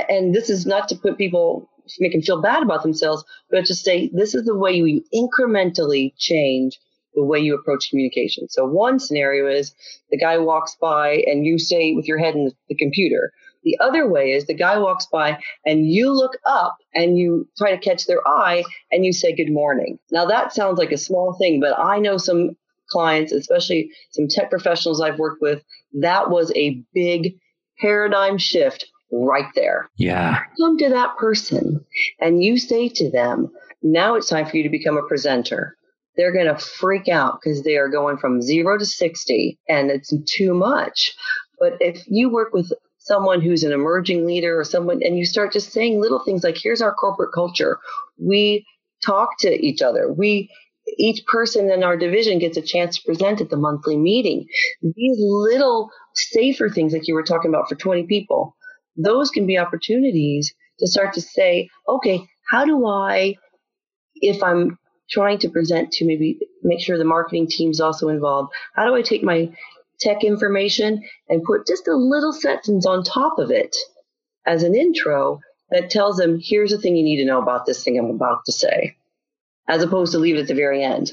and 0.09 0.33
this 0.33 0.49
is 0.49 0.65
not 0.65 0.87
to 0.89 0.95
put 0.95 1.17
people 1.17 1.69
make 1.99 2.11
them 2.11 2.21
feel 2.21 2.41
bad 2.41 2.63
about 2.63 2.83
themselves 2.83 3.23
but 3.49 3.65
to 3.65 3.75
say 3.75 4.09
this 4.13 4.35
is 4.35 4.45
the 4.45 4.55
way 4.55 4.73
you 4.73 5.03
incrementally 5.13 6.13
change 6.17 6.79
the 7.15 7.23
way 7.23 7.39
you 7.39 7.55
approach 7.55 7.89
communication 7.89 8.47
so 8.49 8.65
one 8.65 8.99
scenario 8.99 9.47
is 9.47 9.73
the 10.11 10.17
guy 10.17 10.37
walks 10.37 10.75
by 10.79 11.23
and 11.25 11.45
you 11.45 11.57
say 11.57 11.93
with 11.93 12.07
your 12.07 12.17
head 12.17 12.35
in 12.35 12.51
the 12.69 12.75
computer 12.75 13.31
the 13.67 13.83
other 13.83 14.07
way 14.09 14.31
is 14.31 14.45
the 14.45 14.53
guy 14.53 14.77
walks 14.77 15.05
by 15.11 15.37
and 15.65 15.91
you 15.91 16.11
look 16.11 16.37
up 16.45 16.77
and 16.93 17.17
you 17.17 17.47
try 17.57 17.75
to 17.75 17.89
catch 17.89 18.05
their 18.05 18.25
eye 18.27 18.63
and 18.91 19.05
you 19.05 19.13
say 19.13 19.35
good 19.35 19.51
morning 19.51 19.99
now 20.11 20.25
that 20.25 20.53
sounds 20.53 20.79
like 20.79 20.91
a 20.91 20.97
small 20.97 21.33
thing 21.37 21.59
but 21.59 21.77
i 21.79 21.99
know 21.99 22.17
some 22.17 22.51
clients 22.89 23.31
especially 23.31 23.89
some 24.11 24.27
tech 24.29 24.49
professionals 24.49 25.01
i've 25.01 25.19
worked 25.19 25.41
with 25.41 25.61
that 25.93 26.29
was 26.29 26.51
a 26.55 26.81
big 26.93 27.35
paradigm 27.79 28.37
shift 28.37 28.85
right 29.11 29.49
there. 29.55 29.89
Yeah. 29.97 30.39
Come 30.59 30.77
to 30.79 30.89
that 30.89 31.17
person 31.17 31.83
and 32.19 32.43
you 32.43 32.57
say 32.57 32.89
to 32.89 33.09
them, 33.09 33.49
now 33.81 34.15
it's 34.15 34.29
time 34.29 34.45
for 34.45 34.57
you 34.57 34.63
to 34.63 34.69
become 34.69 34.97
a 34.97 35.07
presenter. 35.07 35.75
They're 36.15 36.33
going 36.33 36.47
to 36.47 36.57
freak 36.57 37.07
out 37.07 37.39
because 37.39 37.63
they 37.63 37.77
are 37.77 37.89
going 37.89 38.17
from 38.17 38.41
zero 38.41 38.77
to 38.77 38.85
60 38.85 39.59
and 39.69 39.91
it's 39.91 40.13
too 40.25 40.53
much. 40.53 41.15
But 41.59 41.73
if 41.79 42.03
you 42.07 42.29
work 42.29 42.53
with 42.53 42.71
someone 43.07 43.41
who's 43.41 43.63
an 43.63 43.71
emerging 43.71 44.25
leader 44.25 44.59
or 44.59 44.63
someone 44.63 45.01
and 45.01 45.17
you 45.17 45.25
start 45.25 45.53
just 45.53 45.71
saying 45.71 45.99
little 45.99 46.19
things 46.19 46.43
like, 46.43 46.57
here's 46.61 46.81
our 46.81 46.93
corporate 46.93 47.33
culture. 47.33 47.79
We 48.17 48.65
talk 49.05 49.29
to 49.39 49.65
each 49.65 49.81
other. 49.81 50.11
We 50.11 50.49
each 50.97 51.25
person 51.25 51.69
in 51.69 51.83
our 51.83 51.97
division 51.97 52.39
gets 52.39 52.57
a 52.57 52.61
chance 52.61 52.97
to 52.97 53.05
present 53.05 53.41
at 53.41 53.49
the 53.49 53.57
monthly 53.57 53.97
meeting. 53.97 54.45
These 54.81 55.17
little 55.19 55.89
safer 56.15 56.69
things 56.69 56.93
like 56.93 57.07
you 57.07 57.13
were 57.13 57.23
talking 57.23 57.49
about 57.49 57.67
for 57.69 57.75
20 57.75 58.05
people, 58.07 58.55
those 58.95 59.29
can 59.29 59.45
be 59.45 59.57
opportunities 59.57 60.53
to 60.79 60.87
start 60.87 61.13
to 61.13 61.21
say, 61.21 61.69
okay, 61.87 62.21
how 62.49 62.65
do 62.65 62.87
I, 62.87 63.35
if 64.15 64.41
I'm 64.41 64.77
trying 65.09 65.39
to 65.39 65.49
present 65.49 65.91
to 65.91 66.05
maybe 66.05 66.39
make 66.63 66.81
sure 66.81 66.97
the 66.97 67.05
marketing 67.05 67.47
team's 67.47 67.79
also 67.79 68.09
involved, 68.09 68.51
how 68.75 68.85
do 68.85 68.95
I 68.95 69.01
take 69.01 69.23
my 69.23 69.49
tech 69.99 70.23
information 70.23 71.03
and 71.29 71.43
put 71.43 71.67
just 71.67 71.87
a 71.87 71.95
little 71.95 72.33
sentence 72.33 72.85
on 72.85 73.03
top 73.03 73.39
of 73.39 73.51
it 73.51 73.75
as 74.45 74.63
an 74.63 74.75
intro 74.75 75.39
that 75.71 75.89
tells 75.89 76.17
them, 76.17 76.39
here's 76.41 76.71
the 76.71 76.77
thing 76.77 76.95
you 76.95 77.03
need 77.03 77.17
to 77.17 77.25
know 77.25 77.41
about 77.41 77.65
this 77.65 77.83
thing 77.83 77.97
I'm 77.97 78.09
about 78.09 78.45
to 78.45 78.51
say, 78.51 78.95
as 79.67 79.83
opposed 79.83 80.13
to 80.13 80.19
leave 80.19 80.35
it 80.35 80.41
at 80.41 80.47
the 80.47 80.53
very 80.53 80.83
end. 80.83 81.11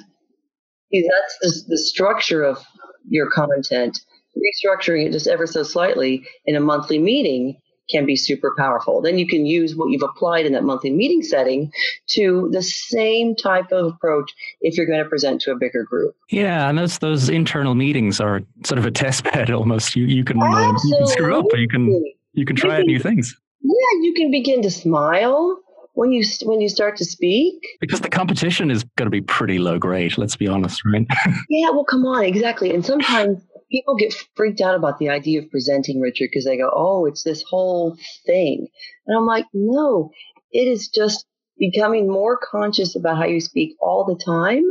See, 0.92 1.02
that's 1.02 1.64
the, 1.66 1.70
the 1.70 1.78
structure 1.78 2.42
of 2.42 2.64
your 3.08 3.30
content. 3.30 4.00
Restructuring 4.36 5.06
it 5.06 5.12
just 5.12 5.26
ever 5.26 5.46
so 5.46 5.62
slightly 5.62 6.26
in 6.44 6.56
a 6.56 6.60
monthly 6.60 6.98
meeting 6.98 7.56
can 7.90 8.06
be 8.06 8.16
super 8.16 8.54
powerful. 8.56 9.00
Then 9.00 9.18
you 9.18 9.26
can 9.26 9.46
use 9.46 9.76
what 9.76 9.90
you've 9.90 10.02
applied 10.02 10.46
in 10.46 10.52
that 10.52 10.64
monthly 10.64 10.90
meeting 10.90 11.22
setting 11.22 11.72
to 12.08 12.48
the 12.52 12.62
same 12.62 13.34
type 13.34 13.70
of 13.72 13.86
approach 13.86 14.32
if 14.60 14.76
you're 14.76 14.86
going 14.86 15.02
to 15.02 15.08
present 15.08 15.40
to 15.42 15.52
a 15.52 15.56
bigger 15.56 15.84
group. 15.84 16.14
Yeah, 16.30 16.68
and 16.68 16.78
those 16.78 16.98
those 16.98 17.28
internal 17.28 17.74
meetings 17.74 18.20
are 18.20 18.42
sort 18.64 18.78
of 18.78 18.86
a 18.86 18.90
test 18.90 19.24
bed 19.32 19.50
almost. 19.50 19.96
You 19.96 20.06
you 20.06 20.24
can, 20.24 20.42
uh, 20.42 20.72
you 20.84 20.96
can 20.98 21.06
screw 21.06 21.38
up, 21.38 21.46
you 21.54 21.68
can 21.68 22.04
you 22.32 22.44
can 22.44 22.56
try 22.56 22.78
you 22.78 22.84
can, 22.84 22.86
new 22.86 22.98
things. 22.98 23.36
Yeah, 23.60 24.00
you 24.02 24.14
can 24.14 24.30
begin 24.30 24.62
to 24.62 24.70
smile 24.70 25.60
when 25.94 26.12
you 26.12 26.24
when 26.42 26.60
you 26.60 26.68
start 26.68 26.96
to 26.96 27.04
speak 27.04 27.54
because 27.80 28.00
the 28.00 28.08
competition 28.08 28.70
is 28.70 28.84
going 28.96 29.06
to 29.06 29.10
be 29.10 29.20
pretty 29.20 29.58
low 29.58 29.78
grade 29.78 30.18
let's 30.18 30.36
be 30.36 30.46
honest 30.46 30.82
right 30.84 31.06
yeah 31.48 31.70
well 31.70 31.84
come 31.84 32.04
on 32.04 32.24
exactly 32.24 32.74
and 32.74 32.84
sometimes 32.84 33.40
people 33.74 33.96
get 33.96 34.14
freaked 34.36 34.60
out 34.60 34.76
about 34.76 34.98
the 34.98 35.08
idea 35.08 35.40
of 35.40 35.50
presenting 35.50 36.00
richard 36.00 36.28
because 36.30 36.44
they 36.44 36.56
go 36.56 36.70
oh 36.72 37.06
it's 37.06 37.24
this 37.24 37.42
whole 37.48 37.96
thing 38.24 38.68
and 39.06 39.18
i'm 39.18 39.26
like 39.26 39.46
no 39.52 40.10
it 40.52 40.68
is 40.68 40.88
just 40.88 41.26
becoming 41.58 42.08
more 42.08 42.38
conscious 42.38 42.94
about 42.94 43.16
how 43.16 43.24
you 43.24 43.40
speak 43.40 43.74
all 43.80 44.04
the 44.04 44.22
time 44.24 44.62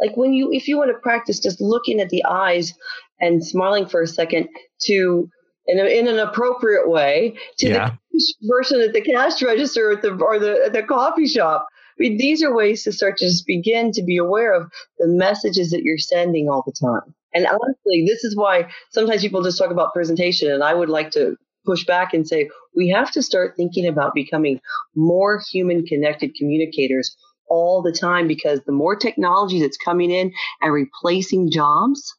like 0.00 0.16
when 0.16 0.32
you 0.32 0.52
if 0.52 0.68
you 0.68 0.76
want 0.76 0.90
to 0.90 0.98
practice 0.98 1.40
just 1.40 1.60
looking 1.60 2.00
at 2.00 2.10
the 2.10 2.24
eyes 2.24 2.72
and 3.20 3.44
smiling 3.44 3.86
for 3.86 4.02
a 4.02 4.06
second 4.06 4.48
to 4.80 5.28
in, 5.66 5.80
a, 5.80 5.84
in 5.84 6.08
an 6.08 6.18
appropriate 6.18 6.88
way 6.88 7.36
to 7.58 7.68
yeah. 7.68 7.94
the 8.12 8.48
person 8.48 8.80
at 8.80 8.92
the 8.92 9.00
cash 9.00 9.42
register 9.42 9.92
at 9.92 10.02
the, 10.02 10.12
or 10.12 10.38
the, 10.38 10.66
at 10.66 10.72
the 10.72 10.82
coffee 10.82 11.26
shop. 11.26 11.66
These 11.98 12.42
are 12.42 12.54
ways 12.54 12.84
to 12.84 12.92
start 12.92 13.18
to 13.18 13.26
just 13.26 13.46
begin 13.46 13.92
to 13.92 14.02
be 14.02 14.18
aware 14.18 14.54
of 14.54 14.70
the 14.98 15.08
messages 15.08 15.70
that 15.70 15.82
you're 15.82 15.98
sending 15.98 16.48
all 16.48 16.62
the 16.66 16.72
time. 16.72 17.14
And 17.34 17.46
honestly, 17.46 18.04
this 18.06 18.24
is 18.24 18.36
why 18.36 18.70
sometimes 18.90 19.22
people 19.22 19.42
just 19.42 19.58
talk 19.58 19.70
about 19.70 19.92
presentation, 19.92 20.50
and 20.50 20.62
I 20.62 20.74
would 20.74 20.88
like 20.88 21.10
to 21.12 21.36
push 21.64 21.84
back 21.84 22.14
and 22.14 22.26
say 22.26 22.48
we 22.74 22.88
have 22.90 23.10
to 23.10 23.22
start 23.22 23.56
thinking 23.56 23.86
about 23.86 24.14
becoming 24.14 24.60
more 24.94 25.42
human 25.50 25.84
connected 25.84 26.34
communicators 26.36 27.16
all 27.48 27.82
the 27.82 27.92
time 27.92 28.28
because 28.28 28.60
the 28.64 28.72
more 28.72 28.96
technology 28.96 29.60
that's 29.60 29.76
coming 29.76 30.10
in 30.10 30.32
and 30.62 30.72
replacing 30.72 31.50
jobs, 31.50 32.14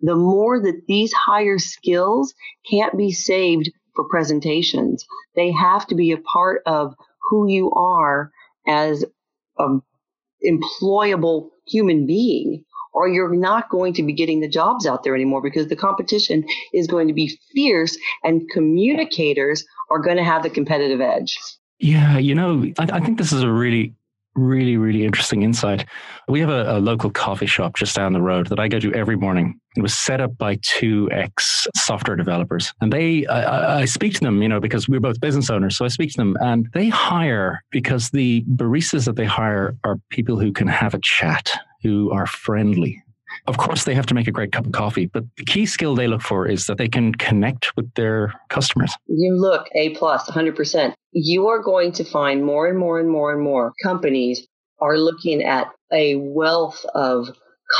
the 0.00 0.16
more 0.16 0.60
that 0.60 0.82
these 0.86 1.12
higher 1.12 1.58
skills 1.58 2.34
can't 2.70 2.96
be 2.96 3.12
saved 3.12 3.70
for 3.94 4.08
presentations. 4.08 5.04
They 5.36 5.52
have 5.52 5.86
to 5.88 5.94
be 5.94 6.12
a 6.12 6.18
part 6.18 6.62
of 6.66 6.94
who 7.28 7.48
you 7.48 7.70
are 7.72 8.30
as 8.66 9.04
an 9.58 9.82
employable 10.44 11.50
human 11.66 12.06
being 12.06 12.64
or 12.92 13.08
you're 13.08 13.34
not 13.34 13.70
going 13.70 13.94
to 13.94 14.02
be 14.02 14.12
getting 14.12 14.40
the 14.40 14.48
jobs 14.48 14.86
out 14.86 15.02
there 15.02 15.14
anymore 15.14 15.42
because 15.42 15.68
the 15.68 15.76
competition 15.76 16.44
is 16.72 16.86
going 16.86 17.08
to 17.08 17.14
be 17.14 17.38
fierce 17.54 17.96
and 18.22 18.48
communicators 18.50 19.64
are 19.90 19.98
going 19.98 20.16
to 20.16 20.24
have 20.24 20.42
the 20.42 20.50
competitive 20.50 21.00
edge. 21.00 21.38
Yeah, 21.78 22.18
you 22.18 22.34
know, 22.34 22.70
I, 22.78 22.88
I 22.92 23.00
think 23.00 23.18
this 23.18 23.32
is 23.32 23.42
a 23.42 23.50
really 23.50 23.94
really, 24.34 24.76
really 24.76 25.04
interesting 25.04 25.42
insight. 25.42 25.86
We 26.28 26.40
have 26.40 26.48
a, 26.48 26.76
a, 26.76 26.80
local 26.80 27.10
coffee 27.10 27.46
shop 27.46 27.76
just 27.76 27.94
down 27.94 28.12
the 28.12 28.22
road 28.22 28.48
that 28.48 28.58
I 28.58 28.68
go 28.68 28.78
to 28.80 28.92
every 28.94 29.16
morning. 29.16 29.60
It 29.76 29.82
was 29.82 29.94
set 29.94 30.20
up 30.20 30.36
by 30.38 30.58
two 30.62 31.08
ex 31.12 31.66
software 31.76 32.16
developers. 32.16 32.72
And 32.80 32.92
they, 32.92 33.26
I, 33.26 33.80
I, 33.80 33.84
speak 33.84 34.14
to 34.14 34.20
them, 34.20 34.42
you 34.42 34.48
know, 34.48 34.60
because 34.60 34.88
we're 34.88 35.00
both 35.00 35.20
business 35.20 35.50
owners. 35.50 35.76
So 35.76 35.84
I 35.84 35.88
speak 35.88 36.12
to 36.12 36.16
them 36.16 36.36
and 36.40 36.68
they 36.72 36.88
hire 36.88 37.62
because 37.70 38.10
the 38.10 38.44
baristas 38.54 39.04
that 39.04 39.16
they 39.16 39.24
hire 39.24 39.76
are 39.84 39.98
people 40.10 40.38
who 40.38 40.52
can 40.52 40.68
have 40.68 40.94
a 40.94 41.00
chat, 41.02 41.50
who 41.82 42.10
are 42.10 42.26
friendly, 42.26 43.02
of 43.46 43.56
course, 43.56 43.84
they 43.84 43.94
have 43.94 44.06
to 44.06 44.14
make 44.14 44.28
a 44.28 44.32
great 44.32 44.52
cup 44.52 44.66
of 44.66 44.72
coffee, 44.72 45.06
but 45.06 45.24
the 45.36 45.44
key 45.44 45.66
skill 45.66 45.94
they 45.94 46.06
look 46.06 46.22
for 46.22 46.46
is 46.46 46.66
that 46.66 46.78
they 46.78 46.88
can 46.88 47.14
connect 47.14 47.74
with 47.76 47.92
their 47.94 48.32
customers. 48.48 48.92
You 49.06 49.34
look 49.34 49.68
A 49.74 49.90
plus, 49.90 50.28
100%. 50.30 50.94
You 51.12 51.48
are 51.48 51.62
going 51.62 51.92
to 51.92 52.04
find 52.04 52.44
more 52.44 52.66
and 52.66 52.78
more 52.78 52.98
and 52.98 53.10
more 53.10 53.32
and 53.32 53.42
more 53.42 53.72
companies 53.82 54.46
are 54.80 54.98
looking 54.98 55.42
at 55.42 55.68
a 55.92 56.16
wealth 56.16 56.84
of 56.94 57.28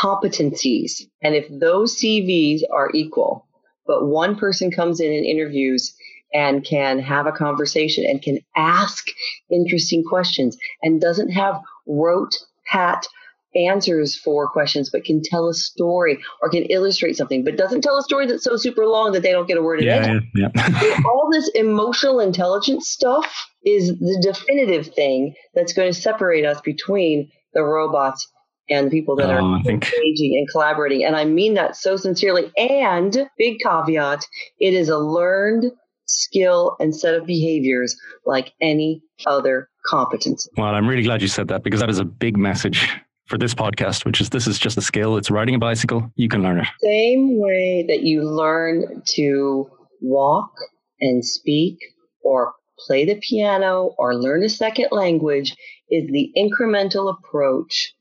competencies. 0.00 1.02
And 1.22 1.34
if 1.34 1.46
those 1.50 1.96
CVs 1.96 2.60
are 2.72 2.90
equal, 2.94 3.46
but 3.86 4.06
one 4.06 4.36
person 4.36 4.70
comes 4.70 5.00
in 5.00 5.12
and 5.12 5.24
interviews 5.24 5.94
and 6.32 6.64
can 6.64 6.98
have 6.98 7.26
a 7.26 7.32
conversation 7.32 8.04
and 8.06 8.22
can 8.22 8.38
ask 8.56 9.06
interesting 9.50 10.04
questions 10.04 10.56
and 10.82 11.00
doesn't 11.00 11.30
have 11.30 11.60
rote 11.86 12.38
pat 12.70 13.06
answers 13.54 14.16
for 14.16 14.48
questions, 14.48 14.90
but 14.90 15.04
can 15.04 15.22
tell 15.22 15.48
a 15.48 15.54
story 15.54 16.18
or 16.40 16.48
can 16.48 16.62
illustrate 16.64 17.16
something, 17.16 17.44
but 17.44 17.56
doesn't 17.56 17.82
tell 17.82 17.96
a 17.96 18.02
story 18.02 18.26
that's 18.26 18.44
so 18.44 18.56
super 18.56 18.86
long 18.86 19.12
that 19.12 19.22
they 19.22 19.32
don't 19.32 19.48
get 19.48 19.56
a 19.56 19.62
word 19.62 19.80
in 19.80 19.86
yeah, 19.86 20.16
it. 20.16 20.22
Yeah, 20.34 20.48
yeah. 20.54 21.00
All 21.06 21.28
this 21.32 21.50
emotional 21.54 22.20
intelligence 22.20 22.88
stuff 22.88 23.48
is 23.64 23.88
the 23.98 24.18
definitive 24.22 24.94
thing 24.94 25.34
that's 25.54 25.72
going 25.72 25.92
to 25.92 25.98
separate 25.98 26.44
us 26.44 26.60
between 26.62 27.30
the 27.54 27.62
robots 27.62 28.26
and 28.68 28.86
the 28.86 28.90
people 28.90 29.16
that 29.16 29.30
oh, 29.30 29.44
are 29.44 29.62
think... 29.62 29.84
engaging 29.84 30.36
and 30.38 30.48
collaborating. 30.50 31.04
And 31.04 31.16
I 31.16 31.24
mean 31.24 31.54
that 31.54 31.76
so 31.76 31.96
sincerely. 31.96 32.50
And 32.56 33.28
big 33.38 33.58
caveat, 33.62 34.24
it 34.58 34.74
is 34.74 34.88
a 34.88 34.98
learned 34.98 35.72
skill 36.06 36.76
and 36.80 36.94
set 36.94 37.14
of 37.14 37.26
behaviors 37.26 37.96
like 38.26 38.52
any 38.60 39.02
other 39.26 39.68
competence. 39.86 40.48
Well, 40.56 40.74
I'm 40.74 40.86
really 40.86 41.02
glad 41.02 41.22
you 41.22 41.28
said 41.28 41.48
that 41.48 41.62
because 41.62 41.80
that 41.80 41.90
is 41.90 41.98
a 41.98 42.04
big 42.04 42.36
message 42.36 42.88
for 43.32 43.38
this 43.38 43.54
podcast, 43.54 44.04
which 44.04 44.20
is 44.20 44.28
this 44.28 44.46
is 44.46 44.58
just 44.58 44.76
a 44.76 44.82
skill. 44.82 45.16
It's 45.16 45.30
riding 45.30 45.54
a 45.54 45.58
bicycle. 45.58 46.12
You 46.16 46.28
can 46.28 46.42
learn 46.42 46.58
it. 46.58 46.66
Same 46.82 47.40
way 47.40 47.82
that 47.88 48.02
you 48.02 48.28
learn 48.28 49.00
to 49.14 49.70
walk 50.02 50.52
and 51.00 51.24
speak 51.24 51.78
or 52.22 52.52
play 52.86 53.06
the 53.06 53.18
piano 53.26 53.94
or 53.96 54.14
learn 54.16 54.44
a 54.44 54.50
second 54.50 54.88
language 54.90 55.56
is 55.88 56.06
the 56.08 56.30
incremental 56.36 57.10
approach 57.10 57.94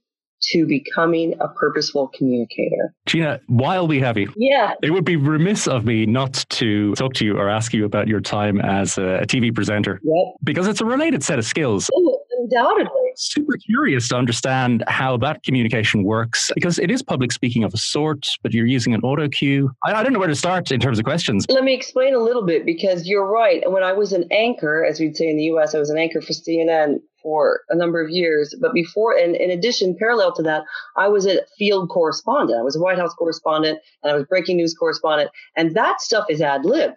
to 0.51 0.65
becoming 0.65 1.35
a 1.39 1.47
purposeful 1.47 2.09
communicator. 2.09 2.93
Gina, 3.05 3.39
while 3.47 3.87
we 3.87 4.01
have 4.01 4.17
you, 4.17 4.33
yeah, 4.35 4.73
it 4.83 4.91
would 4.91 5.05
be 5.05 5.15
remiss 5.15 5.65
of 5.65 5.85
me 5.85 6.05
not 6.05 6.45
to 6.49 6.93
talk 6.95 7.13
to 7.13 7.25
you 7.25 7.37
or 7.37 7.47
ask 7.47 7.73
you 7.73 7.85
about 7.85 8.09
your 8.09 8.19
time 8.19 8.59
as 8.59 8.97
a, 8.97 9.21
TV 9.31 9.55
presenter. 9.55 10.01
Yep. 10.03 10.35
Because 10.43 10.67
it's 10.67 10.81
a 10.81 10.85
related 10.85 11.23
set 11.23 11.39
of 11.39 11.45
skills. 11.45 11.89
Oh, 11.95 12.19
undoubtedly. 12.39 13.00
Super 13.15 13.57
curious 13.57 14.07
to 14.09 14.15
understand 14.15 14.83
how 14.87 15.17
that 15.17 15.43
communication 15.43 16.03
works 16.03 16.51
because 16.55 16.79
it 16.79 16.91
is 16.91 17.01
public 17.01 17.31
speaking 17.31 17.63
of 17.63 17.73
a 17.73 17.77
sort, 17.77 18.27
but 18.43 18.53
you're 18.53 18.65
using 18.65 18.93
an 18.93 19.01
auto 19.01 19.27
cue. 19.27 19.71
I, 19.83 19.93
I 19.93 20.03
don't 20.03 20.13
know 20.13 20.19
where 20.19 20.27
to 20.27 20.35
start 20.35 20.71
in 20.71 20.79
terms 20.79 20.99
of 20.99 21.05
questions. 21.05 21.45
Let 21.49 21.63
me 21.63 21.73
explain 21.73 22.13
a 22.13 22.19
little 22.19 22.45
bit 22.45 22.65
because 22.65 23.07
you're 23.07 23.27
right. 23.27 23.69
When 23.69 23.83
I 23.83 23.93
was 23.93 24.13
an 24.13 24.25
anchor, 24.31 24.85
as 24.85 24.99
we'd 24.99 25.15
say 25.15 25.29
in 25.29 25.37
the 25.37 25.43
US, 25.45 25.75
I 25.75 25.79
was 25.79 25.89
an 25.89 25.97
anchor 25.97 26.21
for 26.21 26.33
CNN 26.33 26.99
for 27.21 27.61
a 27.69 27.75
number 27.75 28.01
of 28.01 28.09
years. 28.09 28.55
But 28.59 28.73
before, 28.73 29.15
and 29.15 29.35
in 29.35 29.51
addition, 29.51 29.95
parallel 29.97 30.33
to 30.33 30.43
that, 30.43 30.63
I 30.97 31.07
was 31.07 31.25
a 31.25 31.41
field 31.57 31.89
correspondent. 31.89 32.59
I 32.59 32.63
was 32.63 32.75
a 32.75 32.79
White 32.79 32.97
House 32.97 33.13
correspondent 33.13 33.79
and 34.03 34.11
I 34.11 34.15
was 34.15 34.25
breaking 34.25 34.57
news 34.57 34.73
correspondent. 34.73 35.29
And 35.55 35.75
that 35.75 36.01
stuff 36.01 36.25
is 36.29 36.41
ad 36.41 36.65
lib. 36.65 36.93